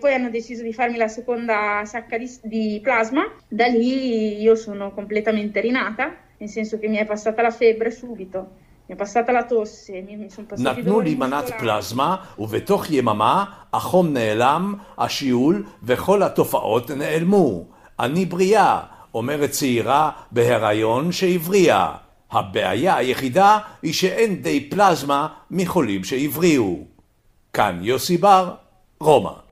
[0.00, 1.56] poi hanno deciso di farmi la seconda
[1.92, 2.16] sacca
[2.52, 3.22] di, plasma,
[3.58, 6.04] da lì io sono completamente rinata,
[6.40, 8.40] nel senso che mi è passata la febbre subito.
[10.58, 17.64] נתנו לי מנת פלזמה, ובתוך יממה החום נעלם, השיעול וכל התופעות נעלמו.
[18.00, 18.80] אני בריאה,
[19.14, 21.92] אומרת צעירה בהיריון שהבריאה.
[22.30, 26.78] הבעיה היחידה היא שאין די פלזמה מחולים שהבריאו.
[27.52, 28.54] כאן יוסי בר,
[29.00, 29.43] רומא.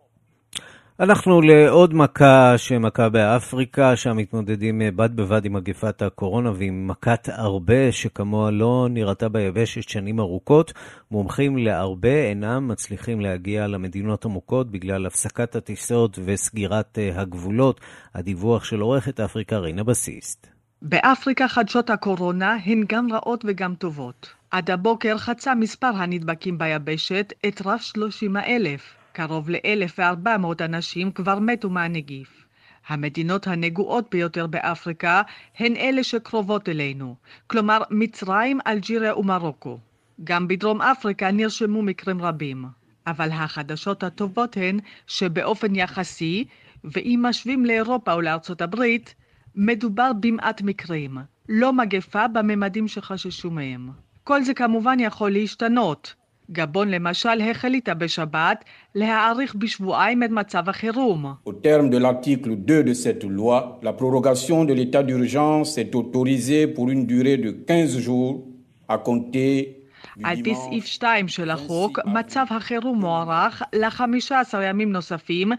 [1.03, 7.93] אנחנו לעוד מכה שמכה באפריקה, שם מתמודדים בד בבד עם מגפת הקורונה ועם מכת ארבה
[7.93, 10.73] שכמוה לא נראתה ביבשת שנים ארוכות.
[11.11, 17.81] מומחים לארבה אינם מצליחים להגיע למדינות עמוקות בגלל הפסקת הטיסות וסגירת הגבולות.
[18.15, 20.47] הדיווח של עורכת אפריקה רינה בסיסט.
[20.83, 24.29] באפריקה חדשות הקורונה הן גם רעות וגם טובות.
[24.51, 29.02] עד הבוקר חצה מספר הנדבקים ביבשת את רף 30 אלף.
[29.13, 32.47] קרוב ל-1,400 אנשים כבר מתו מהנגיף.
[32.87, 35.23] המדינות הנגועות ביותר באפריקה
[35.59, 39.79] הן אלה שקרובות אלינו, כלומר מצרים, אלג'יריה ומרוקו.
[40.25, 42.65] גם בדרום אפריקה נרשמו מקרים רבים,
[43.07, 46.45] אבל החדשות הטובות הן שבאופן יחסי,
[46.85, 49.15] ואם משווים לאירופה או לארצות הברית,
[49.55, 53.91] מדובר במעט מקרים, לא מגפה בממדים שחששו מהם.
[54.25, 56.15] כל זה כמובן יכול להשתנות,
[56.53, 61.35] גבון למשל החליטה בשבת להאריך בשבועיים את מצב החירום.
[61.49, 66.67] Au terme de l'article 2 de cette loi, la prorogation de l'état d'urgence est autorisée
[66.67, 68.45] pour une durée de 15 jours
[68.89, 69.83] à compter
[70.25, 75.53] על פי סעיף 2 של החוק, מצב החירום מוארך ל-15 ימים נוספים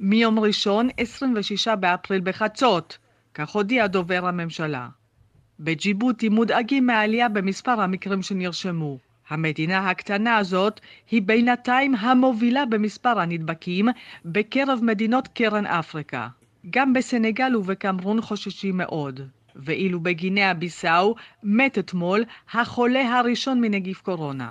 [0.00, 2.98] מיום ראשון 26 באפריל בחצות,
[3.34, 4.88] כך הודיע דובר הממשלה.
[5.60, 9.09] בג'יבוטי מודאגים מעלייה במספר המקרים שנרשמו.
[9.30, 13.88] המדינה הקטנה הזאת היא בינתיים המובילה במספר הנדבקים
[14.24, 16.28] בקרב מדינות קרן אפריקה.
[16.70, 19.20] גם בסנגל ובקמרון חוששים מאוד.
[19.56, 24.50] ואילו בגינאה ביסאו מת אתמול החולה הראשון מנגיף קורונה.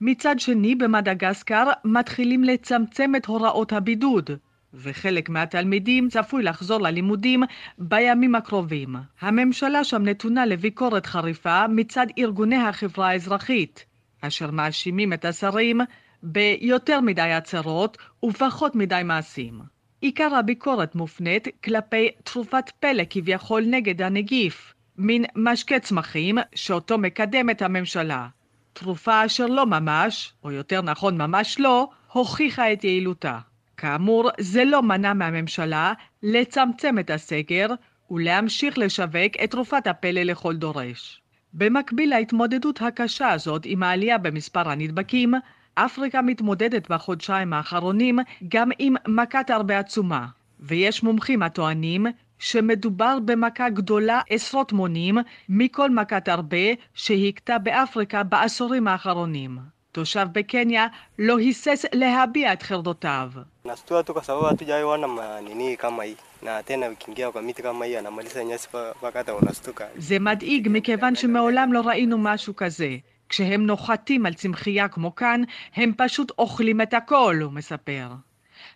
[0.00, 4.30] מצד שני, במדגסקר מתחילים לצמצם את הוראות הבידוד,
[4.74, 7.42] וחלק מהתלמידים צפוי לחזור ללימודים
[7.78, 8.96] בימים הקרובים.
[9.20, 13.84] הממשלה שם נתונה לביקורת חריפה מצד ארגוני החברה האזרחית,
[14.20, 15.80] אשר מאשימים את השרים
[16.22, 19.60] ביותר מדי הצהרות ופחות מדי מעשים.
[20.00, 28.28] עיקר הביקורת מופנית כלפי תרופת פלא כביכול נגד הנגיף, מין משקה צמחים שאותו מקדמת הממשלה.
[28.72, 33.38] תרופה אשר לא ממש, או יותר נכון ממש לא, הוכיחה את יעילותה.
[33.76, 37.66] כאמור, זה לא מנע מהממשלה לצמצם את הסגר
[38.10, 41.20] ולהמשיך לשווק את תרופת הפלא לכל דורש.
[41.58, 45.34] במקביל להתמודדות הקשה הזאת עם העלייה במספר הנדבקים,
[45.74, 50.26] אפריקה מתמודדת בחודשיים האחרונים גם עם מכת הרבה עצומה.
[50.60, 52.06] ויש מומחים הטוענים
[52.38, 59.75] שמדובר במכה גדולה עשרות מונים מכל מכת הרבה שהכתה באפריקה בעשורים האחרונים.
[59.96, 60.86] תושב בקניה
[61.18, 63.30] לא היסס להביע את חרדותיו.
[63.66, 67.96] Nashtua tu kwa sababu hatujawahi manini kama hii, na tena ukiingia kwa miti kama hii
[67.96, 69.84] anamaliza nyasi mpaka hata unastuka.
[69.96, 72.96] זה מדאיג מכיוון שמעולם לא ראינו משהו כזה.
[73.28, 75.42] כשהם נוחתים על צמחייה כמו כאן,
[75.74, 78.08] הם פשוט אוכלים את הכל, הוא מספר.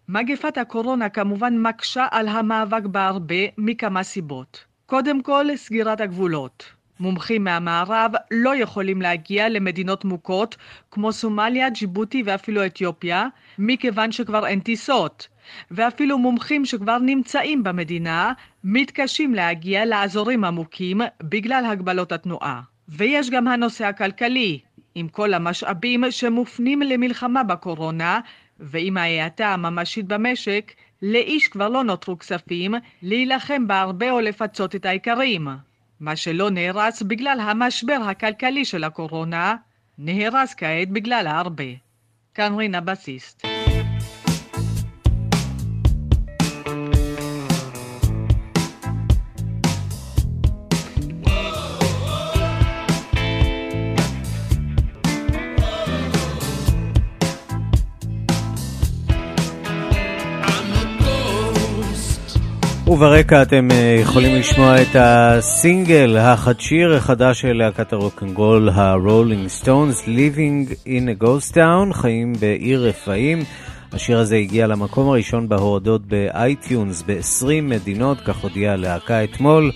[0.09, 4.65] מגפת הקורונה כמובן מקשה על המאבק בהרבה מכמה סיבות.
[4.87, 6.80] קודם כל, סגירת הגבולות.
[7.01, 10.57] מומחים מהמערב לא יכולים להגיע למדינות מוכות
[10.91, 13.27] כמו סומליה, ג'יבוטי ואפילו אתיופיה,
[13.59, 15.29] מכיוון שכבר אין טיסות.
[15.71, 18.33] ואפילו מומחים שכבר נמצאים במדינה
[18.65, 22.61] מתקשים להגיע לאזורים עמוקים בגלל הגבלות התנועה.
[22.89, 24.59] ויש גם הנושא הכלכלי,
[24.95, 28.21] עם כל המשאבים שמופנים למלחמה בקורונה,
[28.61, 35.49] ועם ההאטה הממשית במשק, לאיש כבר לא נותרו כספים להילחם בהרבה או לפצות את האיכרים.
[36.01, 39.57] מה שלא נהרס בגלל המשבר הכלכלי של הקורונה,
[39.99, 41.65] נהרס כעת בגלל ההרבה.
[42.35, 43.47] כאן רינה בסיסט.
[62.91, 70.07] וברקע אתם אה, יכולים לשמוע את הסינגל החד- שיר החדש של להקת הרוקנרול, ה-Rolling Stones,
[70.07, 73.39] Living in a Ghost Town, חיים בעיר רפאים.
[73.93, 79.73] השיר הזה הגיע למקום הראשון בהורדות ב-iTunes ב-20 מדינות, כך הודיעה הלהקה אתמול.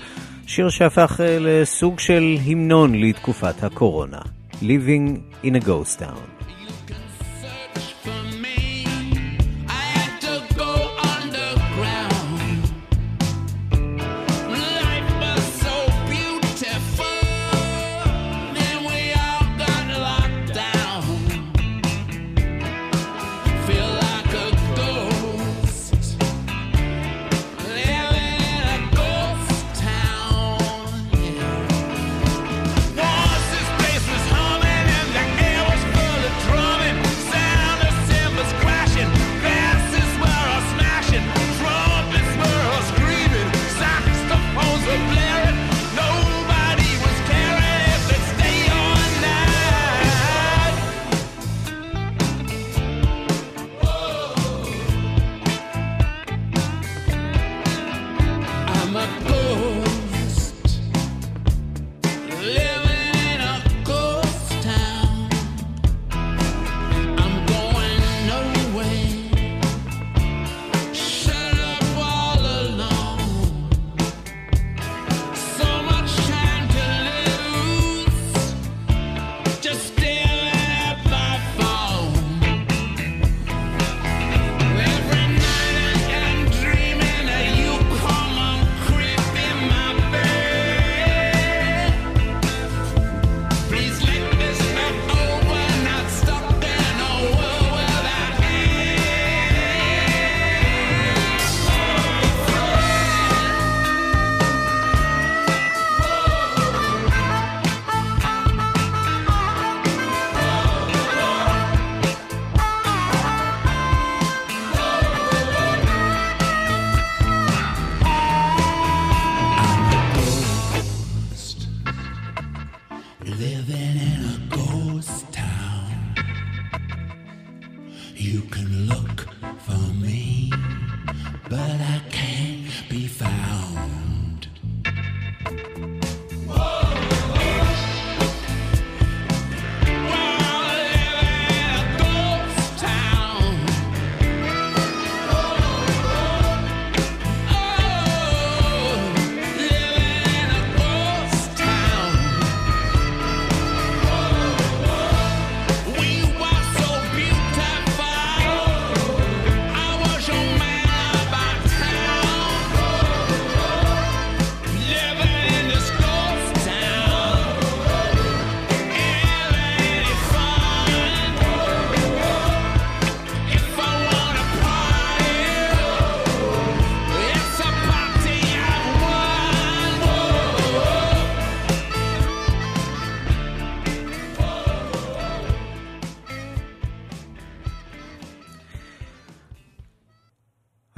[0.47, 4.19] שיר שהפך אה, לסוג של המנון לתקופת הקורונה.
[4.63, 6.34] Living in a Ghost Town.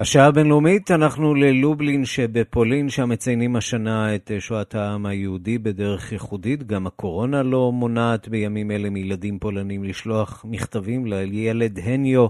[0.06, 6.62] השעה הבינלאומית, אנחנו ללובלין שבפולין, שם מציינים השנה את שואת העם היהודי בדרך ייחודית.
[6.62, 12.26] גם הקורונה לא מונעת בימים אלה מילדים פולנים לשלוח מכתבים לילד הניו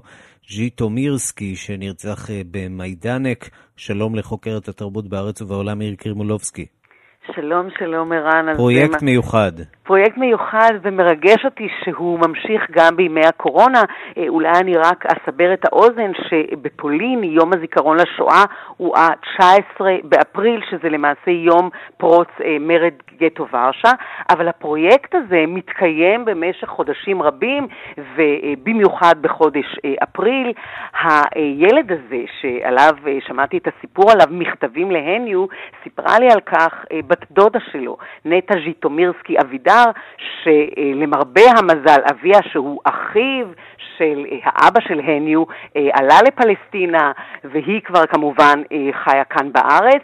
[0.48, 3.50] ז'יטומירסקי, שנרצח במיידנק.
[3.76, 6.66] שלום לחוקרת התרבות בארץ ובעולם, עיר קרימולובסקי.
[7.34, 8.56] שלום, שלום ערן.
[8.56, 9.52] פרויקט מיוחד.
[9.86, 13.82] פרויקט מיוחד ומרגש אותי שהוא ממשיך גם בימי הקורונה.
[14.18, 18.44] אה, אולי אני רק אסבר את האוזן שבפולין יום הזיכרון לשואה
[18.76, 23.90] הוא ה-19 באפריל, שזה למעשה יום פרוץ אה, מרד גטו ורשה,
[24.30, 27.66] אבל הפרויקט הזה מתקיים במשך חודשים רבים,
[28.16, 30.52] ובמיוחד בחודש אה, אפריל.
[31.02, 35.46] הילד הזה, שעליו שמעתי את הסיפור עליו, מכתבים להניו,
[35.82, 39.90] סיפרה לי על כך בת דודה שלו, נטע ז'יטומירסקי אבידר, נאמר
[40.42, 43.46] שלמרבה המזל, אביה שהוא אחיו
[43.98, 45.44] של האבא של הניו
[45.76, 47.12] אה, עלה לפלסטינה
[47.44, 50.02] והיא כבר כמובן אה, חיה כאן בארץ,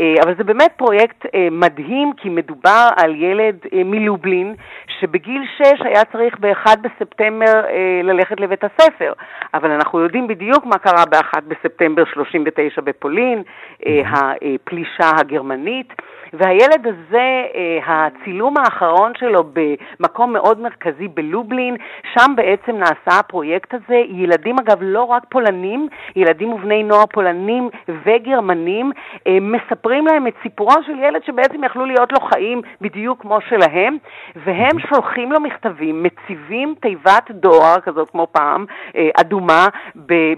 [0.00, 4.54] אה, אבל זה באמת פרויקט מדהים כי מדובר על ילד מלובלין
[5.00, 7.64] שבגיל 6 היה צריך ב-1 בספטמבר
[8.02, 9.12] ללכת לבית הספר,
[9.54, 13.42] אבל אנחנו יודעים בדיוק מה קרה ב-1 בספטמבר 39 בפולין,
[13.86, 15.92] הפלישה הגרמנית.
[16.32, 17.42] והילד הזה,
[17.86, 21.76] הצילום האחרון שלו במקום מאוד מרכזי בלובלין,
[22.14, 24.02] שם בעצם נעשה הפרויקט הזה.
[24.08, 28.92] ילדים, אגב, לא רק פולנים, ילדים ובני נוער פולנים וגרמנים,
[29.26, 33.96] אה, מספרים להם את סיפורו של ילד שבעצם יכלו להיות לו חיים בדיוק כמו שלהם,
[34.36, 38.64] והם שולחים לו מכתבים, מציבים תיבת דואר כזאת כמו פעם,
[38.96, 39.66] אה, אדומה,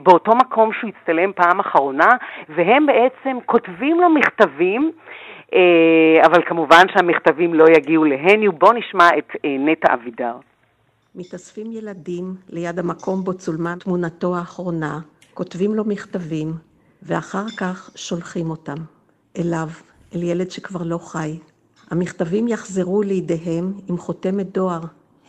[0.02, 2.08] באותו מקום שהוא הצטלם פעם אחרונה,
[2.48, 4.92] והם בעצם כותבים לו מכתבים
[6.26, 8.52] אבל כמובן שהמכתבים לא יגיעו להניו.
[8.52, 10.36] בואו נשמע את נטע אבידר.
[11.14, 14.98] מתאספים ילדים ליד המקום בו צולמה תמונתו האחרונה,
[15.34, 16.52] כותבים לו מכתבים,
[17.02, 18.74] ואחר כך שולחים אותם
[19.38, 19.68] אליו,
[20.14, 21.38] אל ילד שכבר לא חי.
[21.90, 24.80] המכתבים יחזרו לידיהם עם חותמת דואר,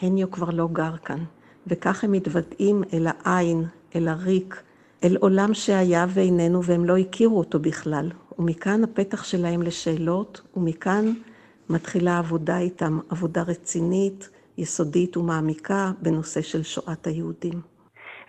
[0.02, 1.20] הניו כבר לא גר כאן.
[1.68, 3.64] וכך הם מתוודעים אל העין,
[3.96, 4.64] אל הריק,
[5.04, 8.10] אל עולם שהיה ואיננו והם לא הכירו אותו בכלל.
[8.40, 11.14] ומכאן הפתח שלהם לשאלות, ומכאן
[11.70, 17.75] מתחילה עבודה איתם, עבודה רצינית, יסודית ומעמיקה בנושא של שואת היהודים.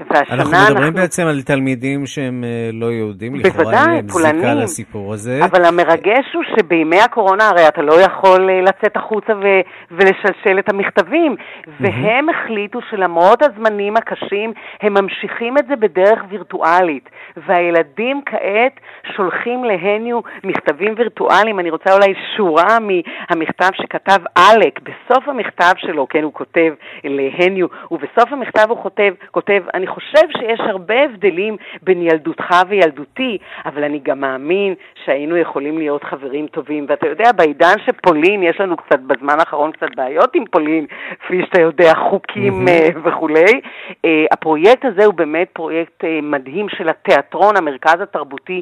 [0.01, 0.93] אנחנו מדברים אנחנו...
[0.93, 5.41] בעצם על תלמידים שהם אה, לא יהודים, לכאורה אין להם זיקה לסיפור הזה.
[5.45, 9.45] אבל המרגש הוא שבימי הקורונה הרי אתה לא יכול אה, לצאת החוצה ו...
[9.91, 11.37] ולשלשל את המכתבים,
[11.81, 17.11] והם החליטו שלמרות הזמנים הקשים, הם ממשיכים את זה בדרך וירטואלית,
[17.47, 18.81] והילדים כעת
[19.17, 21.61] שולחים להניו מכתבים וירטואליים.
[21.61, 26.73] אני רוצה אולי שורה מהמכתב שכתב אלק, בסוף המכתב שלו, כן, הוא כותב
[27.05, 33.39] להניו, ובסוף המכתב הוא כותב, כותב, אני אני חושב שיש הרבה הבדלים בין ילדותך וילדותי,
[33.66, 34.74] אבל אני גם מאמין
[35.05, 36.87] שהיינו יכולים להיות חברים טובים.
[36.89, 40.87] ואתה יודע, בעידן שפולין, יש לנו קצת, בזמן האחרון קצת בעיות עם פולין,
[41.20, 42.99] כפי שאתה יודע, חוקים mm-hmm.
[43.05, 43.61] וכולי.
[43.91, 43.95] Uh,
[44.32, 48.61] הפרויקט הזה הוא באמת פרויקט uh, מדהים של התיאטרון, המרכז התרבותי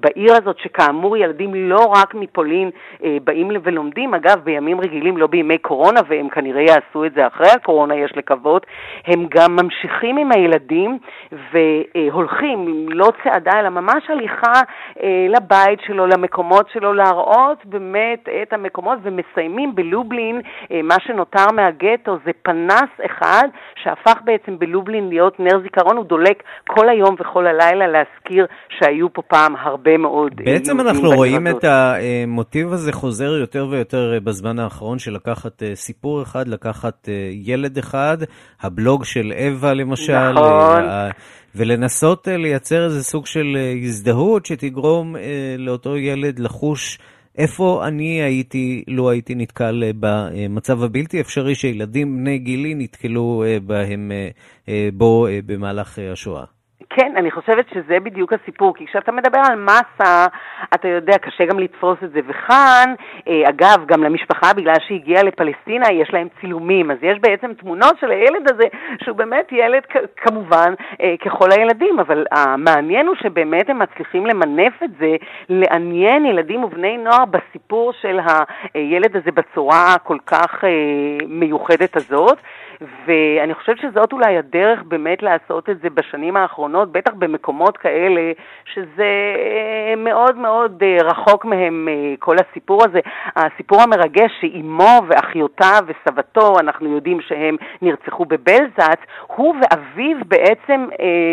[0.00, 2.70] בעיר הזאת, שכאמור ילדים לא רק מפולין
[3.24, 7.94] באים ולומדים, אגב, בימים רגילים, לא בימי קורונה, והם כנראה יעשו את זה אחרי הקורונה,
[7.94, 8.66] יש לקוות,
[9.06, 10.49] הם גם ממשיכים עם הילדים.
[10.50, 10.98] ילדים
[11.52, 14.52] והולכים, לא צעדה, אלא ממש הליכה
[15.02, 20.40] אה, לבית שלו, למקומות שלו, להראות באמת את המקומות, ומסיימים בלובלין,
[20.72, 23.48] אה, מה שנותר מהגטו זה פנס אחד
[23.82, 29.22] שהפך בעצם בלובלין להיות נר זיכרון, הוא דולק כל היום וכל הלילה להזכיר שהיו פה
[29.22, 34.98] פעם הרבה מאוד אה, בעצם אנחנו רואים את המוטיב הזה חוזר יותר ויותר בזמן האחרון
[34.98, 38.18] של לקחת סיפור אחד, לקחת ילד אחד,
[38.62, 41.10] הבלוג של אווה למשל, נכון.
[41.54, 45.22] ולנסות אה, לייצר איזה סוג של אה, הזדהות שתגרום אה,
[45.58, 46.98] לאותו ילד לחוש
[47.38, 54.12] איפה אני הייתי, לו הייתי נתקל במצב הבלתי אפשרי שילדים בני גילי נתקלו בהם,
[54.94, 56.44] בו במהלך השואה.
[56.92, 60.26] כן, אני חושבת שזה בדיוק הסיפור, כי כשאתה מדבר על מסה,
[60.74, 62.20] אתה יודע, קשה גם לתפוס את זה.
[62.26, 62.94] וכאן,
[63.28, 67.98] אה, אגב, גם למשפחה, בגלל שהיא הגיעה לפלסטינה, יש להם צילומים, אז יש בעצם תמונות
[68.00, 68.64] של הילד הזה,
[69.04, 69.82] שהוא באמת ילד
[70.16, 75.16] כמובן אה, ככל הילדים, אבל המעניין הוא שבאמת הם מצליחים למנף את זה,
[75.48, 78.20] לעניין ילדים ובני נוער בסיפור של
[78.74, 80.70] הילד הזה בצורה הכל כך אה,
[81.28, 82.38] מיוחדת הזאת.
[83.06, 86.92] ואני חושבת שזאת אולי הדרך באמת לעשות את זה בשנים האחרונות.
[86.92, 88.32] בטח במקומות כאלה,
[88.64, 89.34] שזה
[89.96, 93.00] מאוד מאוד רחוק מהם כל הסיפור הזה.
[93.36, 100.86] הסיפור המרגש שאימו ואחיותיו וסבתו, אנחנו יודעים שהם נרצחו בבלזץ, הוא ואביו בעצם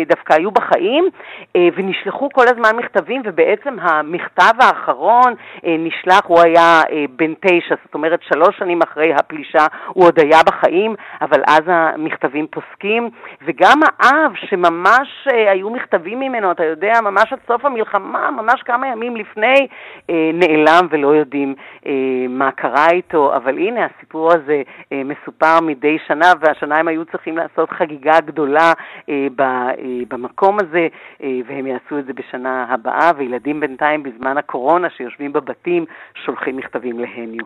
[0.08, 1.08] דווקא היו בחיים
[1.56, 5.34] ונשלחו כל הזמן מכתבים, ובעצם המכתב האחרון
[5.64, 6.80] נשלח, הוא היה
[7.16, 12.46] בן תשע, זאת אומרת שלוש שנים אחרי הפלישה הוא עוד היה בחיים, אבל אז המכתבים
[12.46, 13.10] פוסקים,
[13.46, 18.86] וגם האב שממש אה, היו מכתבים ממנו, אתה יודע, ממש עד סוף המלחמה, ממש כמה
[18.88, 19.66] ימים לפני,
[20.10, 21.54] אה, נעלם ולא יודעים
[21.86, 21.92] אה,
[22.28, 24.62] מה קרה איתו, אבל הנה הסיפור הזה
[24.92, 28.72] מסופר מדי שנה, והשנה הם היו צריכים לעשות חגיגה גדולה
[30.08, 30.88] במקום הזה,
[31.20, 35.84] והם יעשו את זה בשנה הבאה, וילדים בינתיים בזמן הקורונה שיושבים בבתים
[36.14, 37.44] שולחים מכתבים להניו.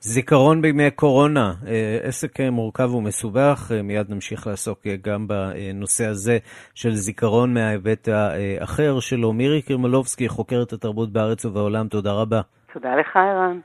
[0.00, 6.38] זיכרון בימי קורונה, אה, עסק אה, מורכב ומסובך, אה, מיד נמשיך לעסוק גם בנושא הזה
[6.74, 9.32] של זיכרון מההיבט האחר שלו.
[9.32, 12.40] מירי קרימלובסקי, חוקרת התרבות בארץ ובעולם, תודה רבה.
[12.72, 13.60] תודה לך, ערן.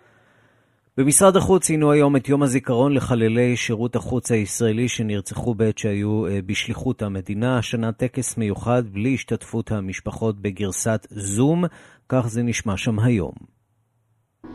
[0.97, 7.01] במשרד החוץ ציינו היום את יום הזיכרון לחללי שירות החוץ הישראלי שנרצחו בעת שהיו בשליחות
[7.01, 7.57] המדינה.
[7.57, 11.63] השנה טקס מיוחד בלי השתתפות המשפחות בגרסת זום,
[12.09, 13.33] כך זה נשמע שם היום.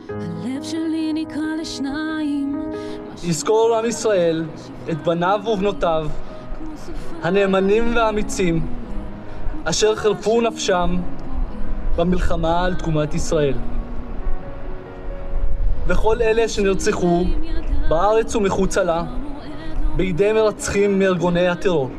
[0.08, 0.87] הלב לשניים
[3.24, 4.44] יזכור עם ישראל
[4.90, 6.08] את בניו ובנותיו
[7.22, 8.66] הנאמנים והאמיצים
[9.64, 10.96] אשר חרפו נפשם
[11.96, 13.54] במלחמה על תקומת ישראל.
[15.86, 17.24] וכל אלה שנרצחו
[17.88, 19.02] בארץ ומחוצה לה
[19.96, 21.90] בידי מרצחים מארגוני הטרור.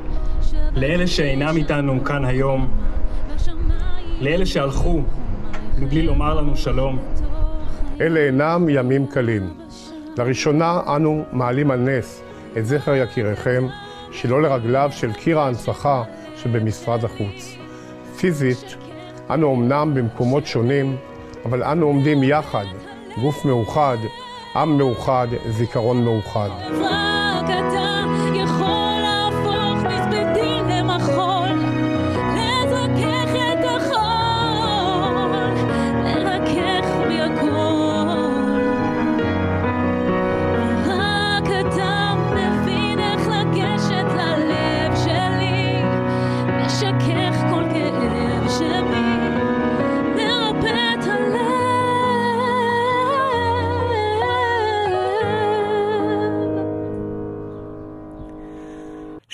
[0.76, 2.68] לאלה שאינם איתנו כאן היום,
[4.22, 5.02] לאלה שהלכו
[5.78, 7.00] מבלי לומר לנו שלום,
[8.02, 9.54] אלה אינם ימים קלים.
[10.18, 12.22] לראשונה אנו מעלים על נס
[12.58, 13.68] את זכר יקיריכם,
[14.12, 16.04] שלא לרגליו של קיר ההנצחה
[16.36, 17.56] שבמשרד החוץ.
[18.18, 18.76] פיזית,
[19.30, 20.96] אנו אמנם במקומות שונים,
[21.46, 22.66] אבל אנו עומדים יחד,
[23.22, 23.98] גוף מאוחד,
[24.56, 26.50] עם מאוחד, זיכרון מאוחד.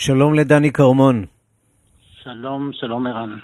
[0.05, 1.25] שלום לדני כרמון.
[2.23, 3.37] שלום, שלום ערן.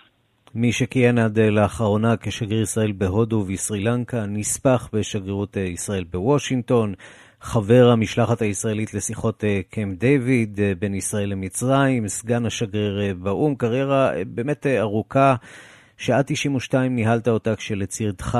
[0.55, 6.93] מי שכיהן עד אה, לאחרונה כשגריר ישראל בהודו ובסרי לנקה, נספח בשגרירות אה, ישראל בוושינגטון,
[7.41, 14.67] חבר המשלחת הישראלית לשיחות אה, קמפ דיוויד בין ישראל למצרים, סגן השגריר באו"ם, קריירה באמת
[14.67, 15.35] ארוכה.
[15.97, 18.39] שעה 92 ניהלת אותה כשלצידך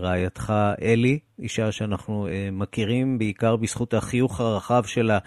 [0.00, 0.52] רעייתך
[0.82, 5.18] אלי, אישה שאנחנו מכירים בעיקר בזכות החיוך הרחב שלה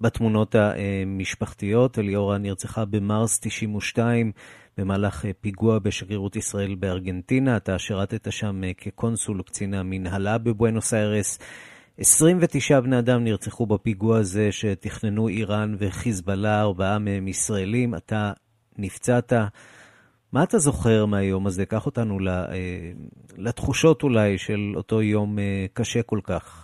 [0.00, 1.98] בתמונות המשפחתיות.
[1.98, 4.32] אליאורה נרצחה במרס 92
[4.78, 7.56] במהלך פיגוע בשגרירות ישראל בארגנטינה.
[7.56, 11.38] אתה שירתת שם כקונסול וקצין המנהלה בבואנוס איירס.
[11.98, 17.94] 29 בני אדם נרצחו בפיגוע הזה שתכננו איראן וחיזבאללה, ארבעה מהם ישראלים.
[17.94, 18.32] אתה
[18.78, 19.32] נפצעת.
[20.32, 21.66] מה אתה זוכר מהיום הזה?
[21.66, 22.18] קח אותנו
[23.36, 25.38] לתחושות אולי של אותו יום
[25.72, 26.59] קשה כל כך.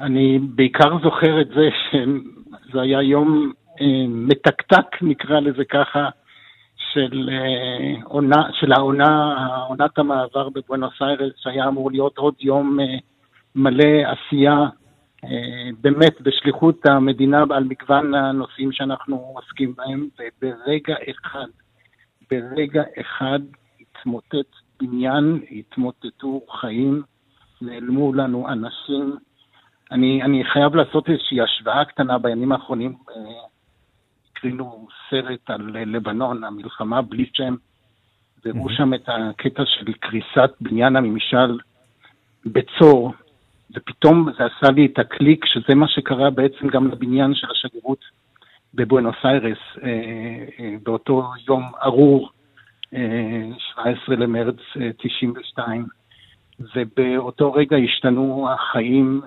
[0.00, 6.08] אני בעיקר זוכר את זה שזה היה יום אה, מתקתק, נקרא לזה ככה,
[6.92, 9.34] של, אה, עונה, של העונה,
[9.68, 12.84] עונת המעבר בבואנוס איירס, שהיה אמור להיות עוד יום אה,
[13.54, 14.58] מלא עשייה,
[15.24, 21.46] אה, באמת בשליחות המדינה על מגוון הנושאים שאנחנו עוסקים בהם, וברגע אחד,
[22.30, 23.38] ברגע אחד
[23.80, 27.02] התמוטט בניין, התמוטטו חיים,
[27.62, 29.16] נעלמו לנו אנשים.
[29.92, 32.94] אני, אני חייב לעשות איזושהי השוואה קטנה בימים האחרונים.
[34.32, 37.54] הקרינו סרט על לבנון, המלחמה בלי שם,
[38.44, 41.58] והראו שם את הקטע של קריסת בניין הממשל
[42.46, 43.12] בצור,
[43.74, 48.04] ופתאום זה עשה לי את הקליק שזה מה שקרה בעצם גם לבניין של השגרירות
[48.74, 49.88] בבואנוס איירס אה,
[50.60, 52.30] אה, באותו יום ארור,
[52.94, 54.56] אה, 17 למרץ
[54.98, 55.86] 92,
[56.76, 59.20] ובאותו רגע השתנו החיים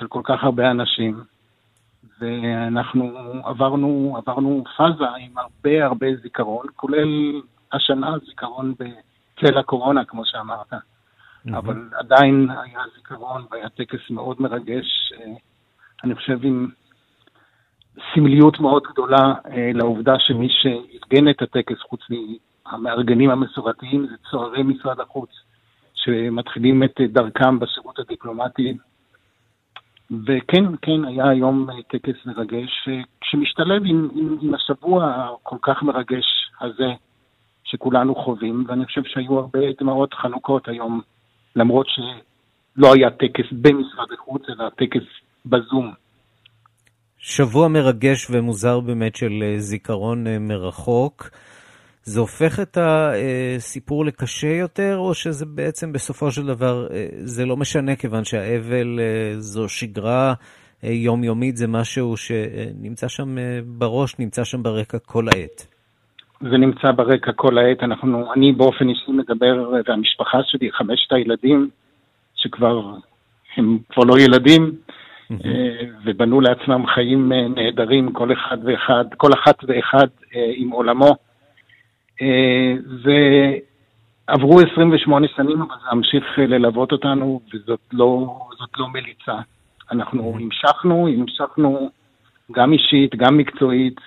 [0.00, 1.20] של כל כך הרבה אנשים,
[2.20, 3.12] ואנחנו
[3.44, 7.40] עברנו, עברנו פאזה עם הרבה הרבה זיכרון, כולל
[7.72, 10.72] השנה זיכרון בצל הקורונה, כמו שאמרת.
[10.72, 11.56] Mm-hmm.
[11.56, 15.32] אבל עדיין היה זיכרון והיה טקס מאוד מרגש, אה,
[16.04, 16.68] אני חושב עם
[18.14, 25.00] סמליות מאוד גדולה אה, לעובדה שמי לארגן את הטקס חוץ מהמארגנים המסורתיים, זה צוערי משרד
[25.00, 25.30] החוץ,
[25.94, 28.76] שמתחילים את דרכם בשירות הדיפלומטי.
[30.10, 32.88] וכן, כן, היה היום טקס מרגש,
[33.24, 36.24] שמשתלב עם, עם, עם השבוע הכל כך מרגש
[36.60, 36.92] הזה
[37.64, 41.00] שכולנו חווים, ואני חושב שהיו הרבה דמעות חנוכות היום,
[41.56, 45.02] למרות שלא היה טקס במשרד החוץ, אלא טקס
[45.46, 45.92] בזום.
[47.18, 51.30] שבוע מרגש ומוזר באמת של אה, זיכרון אה, מרחוק.
[52.02, 57.56] זה הופך את הסיפור לקשה יותר, או שזה בעצם בסופו של דבר, אה, זה לא
[57.56, 58.98] משנה, כיוון שהאבל
[59.38, 60.34] זו שגרה
[60.82, 63.36] יומיומית, זה משהו שנמצא שם
[63.66, 65.66] בראש, נמצא שם ברקע כל העת.
[66.40, 67.82] זה נמצא ברקע כל העת.
[67.82, 71.70] אנחנו, אני באופן אישי מדבר, והמשפחה שלי, חמשת הילדים,
[72.34, 72.94] שכבר,
[73.56, 74.72] הם כבר לא ילדים,
[75.32, 81.16] אה, ובנו לעצמם חיים אה, נהדרים, כל אחד ואחד, כל אחת ואחד אה, עם עולמו.
[84.28, 88.38] ועברו 28 שנים, אבל זה המשיך ללוות אותנו, וזאת לא,
[88.78, 89.38] לא מליצה.
[89.92, 91.90] אנחנו המשכנו, המשכנו
[92.52, 94.00] גם אישית, גם מקצועית,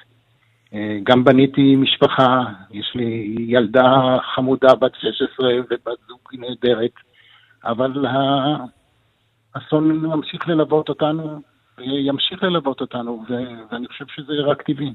[1.03, 6.91] גם בניתי משפחה, יש לי ילדה חמודה בת 16 ובת זוג נהדרת,
[7.63, 8.05] אבל
[9.55, 11.41] האסון ממשיך ללוות אותנו,
[11.77, 13.23] וימשיך ללוות אותנו,
[13.71, 14.93] ואני חושב שזה רק טבעי.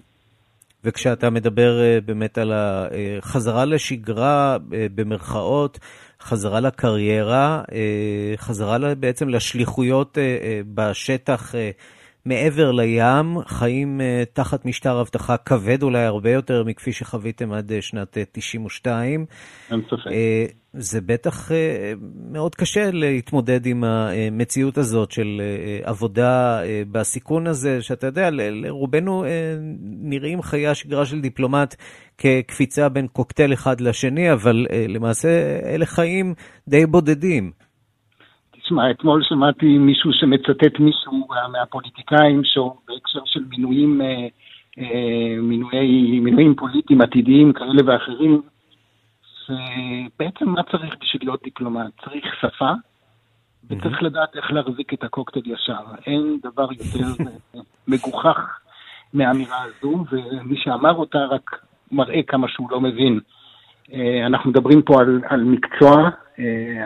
[0.85, 5.79] וכשאתה מדבר אה, באמת על החזרה לשגרה, אה, במרכאות,
[6.23, 10.19] חזרה לקריירה, אה, חזרה בעצם לשליחויות
[10.75, 11.55] בשטח
[12.29, 17.75] מעבר לים, חיים uh, תחת משטר אבטחה כבד אולי הרבה יותר מכפי שחוויתם עד uh,
[17.81, 19.27] שנת uh, 92.
[19.71, 20.11] אין ספק.
[20.73, 21.51] זה בטח
[22.31, 25.43] מאוד קשה להתמודד עם המציאות הזאת של
[25.83, 26.61] עבודה
[26.93, 29.25] בסיכון הזה, שאתה יודע, לרובנו
[29.83, 31.75] נראים חיי השגרה של דיפלומט
[32.19, 35.29] כקפיצה בין קוקטייל אחד לשני, אבל למעשה
[35.65, 36.35] אלה חיים
[36.69, 37.53] די בודדים.
[38.69, 44.27] תשמע, אתמול שמעתי מישהו שמצטט מישהו מהפוליטיקאים שהוא בהקשר של מינויים, אה,
[44.79, 48.43] אה, מינויי, מינויים פוליטיים עתידיים כאלה ואחרים,
[49.45, 51.91] שבעצם מה צריך בשביל להיות דיפלומט?
[52.05, 52.71] צריך שפה,
[53.71, 55.85] וצריך לדעת איך להחזיק את הקוקטייל ישר.
[56.07, 57.25] אין דבר יותר
[57.89, 58.59] מגוחך
[59.13, 61.51] מהאמירה הזו, ומי שאמר אותה רק
[61.93, 63.21] מראה כמה שהוא לא מבין.
[63.93, 66.11] אה, אנחנו מדברים פה על, על מקצוע,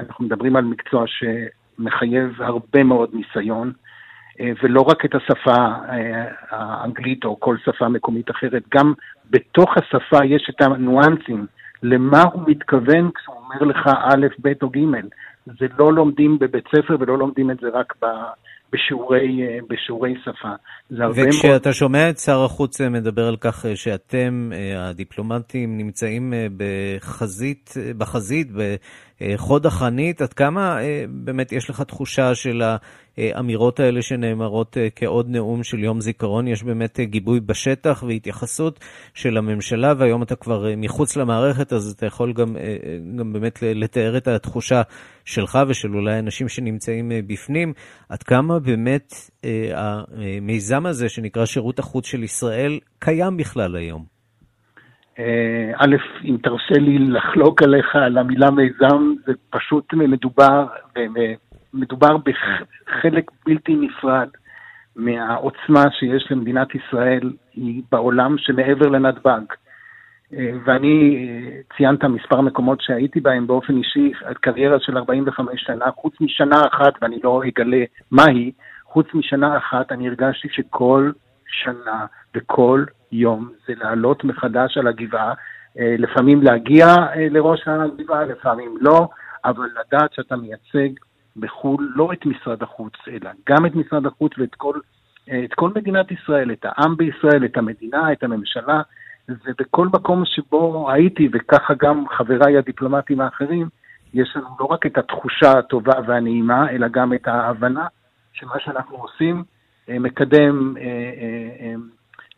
[0.01, 1.24] אנחנו מדברים על מקצוע ש...
[1.79, 3.73] מחייב הרבה מאוד ניסיון,
[4.41, 5.57] אה, ולא רק את השפה
[5.89, 8.93] אה, האנגלית או כל שפה מקומית אחרת, גם
[9.31, 11.47] בתוך השפה יש את הניואנסים,
[11.83, 14.79] למה הוא מתכוון כשהוא אומר לך א', ב' או ג'.
[15.47, 18.07] זה לא לומדים בבית ספר ולא לומדים את זה רק ב...
[18.73, 20.49] בשיעורי, אה, בשיעורי שפה.
[20.91, 21.73] וכשאתה מאוד...
[21.73, 28.49] שומע את שר החוץ מדבר על כך שאתם, הדיפלומטים, נמצאים בחזית, בחזית,
[29.37, 32.62] חוד החנית, עד כמה אה, באמת יש לך תחושה של
[33.16, 36.49] האמירות האלה שנאמרות אה, כעוד נאום של יום זיכרון?
[36.49, 38.81] יש באמת אה, גיבוי בשטח והתייחסות
[39.14, 42.57] של הממשלה, והיום אתה כבר מחוץ למערכת, אז אתה יכול גם,
[43.18, 44.83] גם באמת לתאר את התחושה
[45.25, 47.73] שלך ושל אולי אנשים שנמצאים בפנים.
[48.09, 49.14] עד כמה באמת
[49.75, 54.22] המיזם הזה שנקרא שירות החוץ של ישראל קיים בכלל היום?
[55.19, 60.67] אה, א', אם תרשה לי לחלוק עליך על המילה מיזם, זה פשוט מדובר,
[61.75, 64.29] מדובר בחלק בלתי נפרד
[64.97, 67.33] מהעוצמה שיש למדינת ישראל
[67.93, 69.43] בעולם שמעבר לנתב"ג.
[70.35, 76.15] אה, ואני אה, ציינת מספר מקומות שהייתי בהם באופן אישי, קריירה של 45 שנה, חוץ
[76.21, 78.53] משנה אחת, ואני לא אגלה מהי,
[78.85, 81.11] חוץ משנה אחת אני הרגשתי שכל
[81.47, 85.35] שנה וכל יום זה לעלות מחדש על הגבעה,
[85.79, 89.09] אה, לפעמים להגיע אה, לראש הגבעה, לפעמים לא,
[89.45, 90.89] אבל לדעת שאתה מייצג
[91.37, 94.79] בחו"ל לא את משרד החוץ, אלא גם את משרד החוץ ואת כל,
[95.31, 98.83] אה, את כל מדינת ישראל, את העם בישראל, את המדינה, את הממשלה,
[99.29, 103.69] ובכל מקום שבו הייתי, וככה גם חבריי הדיפלומטים האחרים,
[104.15, 107.87] יש לנו לא רק את התחושה הטובה והנעימה, אלא גם את ההבנה
[108.33, 109.45] שמה שאנחנו עושים
[109.89, 110.75] מקדם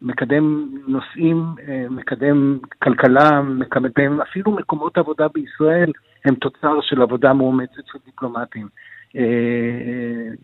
[0.04, 5.92] מקדם נושאים, אה, מקדם כלכלה, מקדם אפילו מקומות עבודה בישראל,
[6.24, 8.68] הם תוצר של עבודה מאומצת של דיפלומטים.
[9.16, 10.34] אה, אה,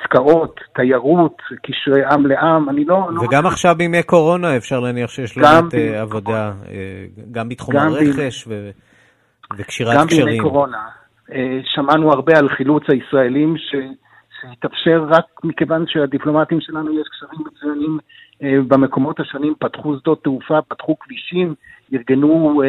[0.00, 3.08] עסקאות, תיירות, קשרי עם לעם, אני לא...
[3.10, 3.48] לא וגם לא...
[3.48, 6.52] עכשיו בימי קורונה אפשר להניח שיש לנו את עבודה,
[7.32, 8.50] גם בתחום גם הרכש ב...
[8.50, 8.70] ו...
[9.56, 10.20] וקשירת גם קשרים.
[10.20, 10.78] גם בימי קורונה.
[11.64, 13.74] שמענו הרבה על חילוץ הישראלים ש...
[14.40, 17.98] שהתאפשר רק מכיוון שהדיפלומטים שלנו יש קשרים מצוינים
[18.68, 21.54] במקומות השונים, פתחו שדות תעופה, פתחו כבישים,
[21.94, 22.62] ארגנו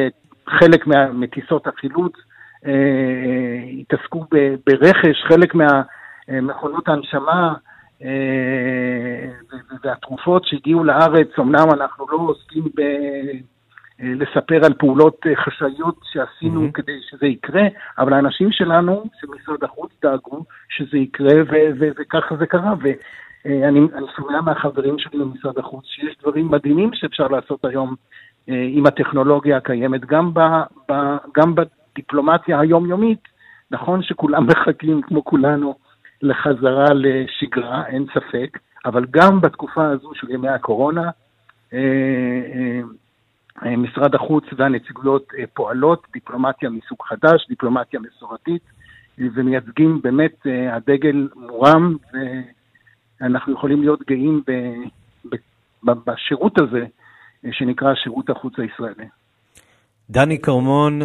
[0.48, 2.14] חלק מטיסות החילוץ,
[3.80, 4.26] התעסקו
[4.66, 7.54] ברכש, חלק מהמכונות ההנשמה
[9.84, 12.82] והתרופות שהגיעו לארץ, אמנם אנחנו לא עוסקים ב...
[14.00, 16.72] לספר על פעולות חשאיות שעשינו mm-hmm.
[16.72, 17.64] כדי שזה יקרה,
[17.98, 21.34] אבל האנשים שלנו, של משרד החוץ, דאגו שזה יקרה,
[21.80, 22.74] וככה זה קרה.
[22.82, 23.80] ואני
[24.16, 27.96] שומע מהחברים שלי במשרד החוץ שיש דברים מדהימים שאפשר לעשות היום
[28.48, 30.40] עם הטכנולוגיה הקיימת, גם, ב,
[30.92, 30.94] ב,
[31.38, 33.28] גם בדיפלומטיה היומיומית.
[33.72, 35.76] נכון שכולם מחכים, כמו כולנו,
[36.22, 41.10] לחזרה לשגרה, אין ספק, אבל גם בתקופה הזו של ימי הקורונה,
[43.62, 48.62] משרד החוץ והנציגויות פועלות, דיפלומטיה מסוג חדש, דיפלומטיה מסורתית,
[49.18, 51.96] ומייצגים באמת, הדגל מורם,
[53.22, 54.52] ואנחנו יכולים להיות גאים ב,
[55.30, 55.36] ב,
[55.84, 56.86] ב, בשירות הזה,
[57.52, 59.06] שנקרא שירות החוץ הישראלי.
[60.10, 61.00] דני כרמון,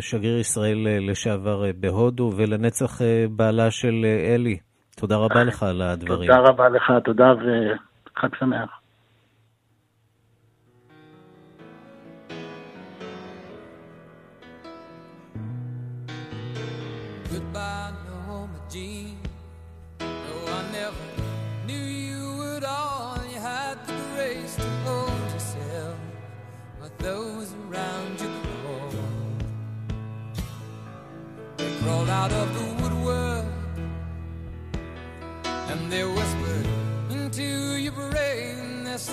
[0.00, 4.58] שגריר ישראל לשעבר בהודו, ולנצח בעלה של אלי.
[4.96, 6.30] תודה רבה לך על הדברים.
[6.30, 8.80] תודה רבה לך, תודה וחג שמח.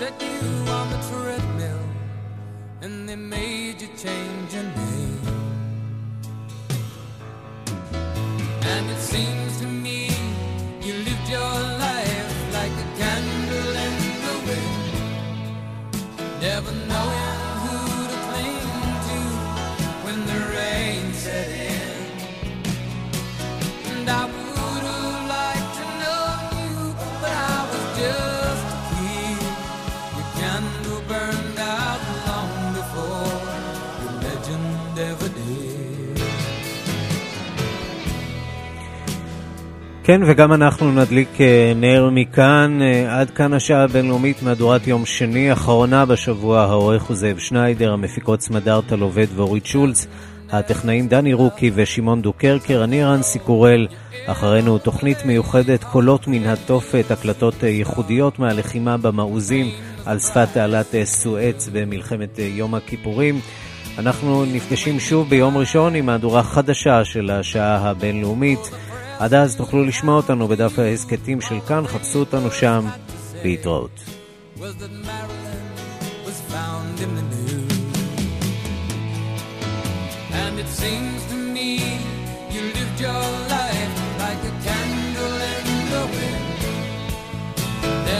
[0.04, 1.86] Set you on the treadmill
[2.82, 4.83] and they made you change your name.
[34.94, 36.22] Legend ever did.
[40.04, 41.38] כן, וגם אנחנו נדליק
[41.76, 42.80] נר מכאן.
[43.10, 46.62] עד כאן השעה הבינלאומית, מהדורת יום שני, אחרונה בשבוע.
[46.62, 50.08] העורך הוא זאב שניידר, המפיקות סמדארטה לובד ואורית שולץ.
[50.52, 53.88] הטכנאים דני רוקי ושמעון דוקרקר, אני רנסי קורל.
[54.26, 59.70] אחרינו תוכנית מיוחדת קולות מן התופת, הקלטות ייחודיות מהלחימה במעוזים
[60.06, 63.40] על שפת תעלת סואץ במלחמת יום הכיפורים.
[63.98, 68.60] אנחנו נפגשים שוב ביום ראשון עם מהדורה חדשה של השעה הבינלאומית.
[69.20, 72.86] עד אז תוכלו לשמוע אותנו בדף ההסכתים של כאן, חפשו אותנו שם,
[73.44, 74.00] בהתראות.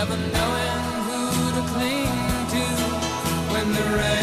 [0.04, 1.20] Never knowing who
[1.56, 2.20] to cling
[2.54, 2.64] to
[3.52, 4.23] when the rain.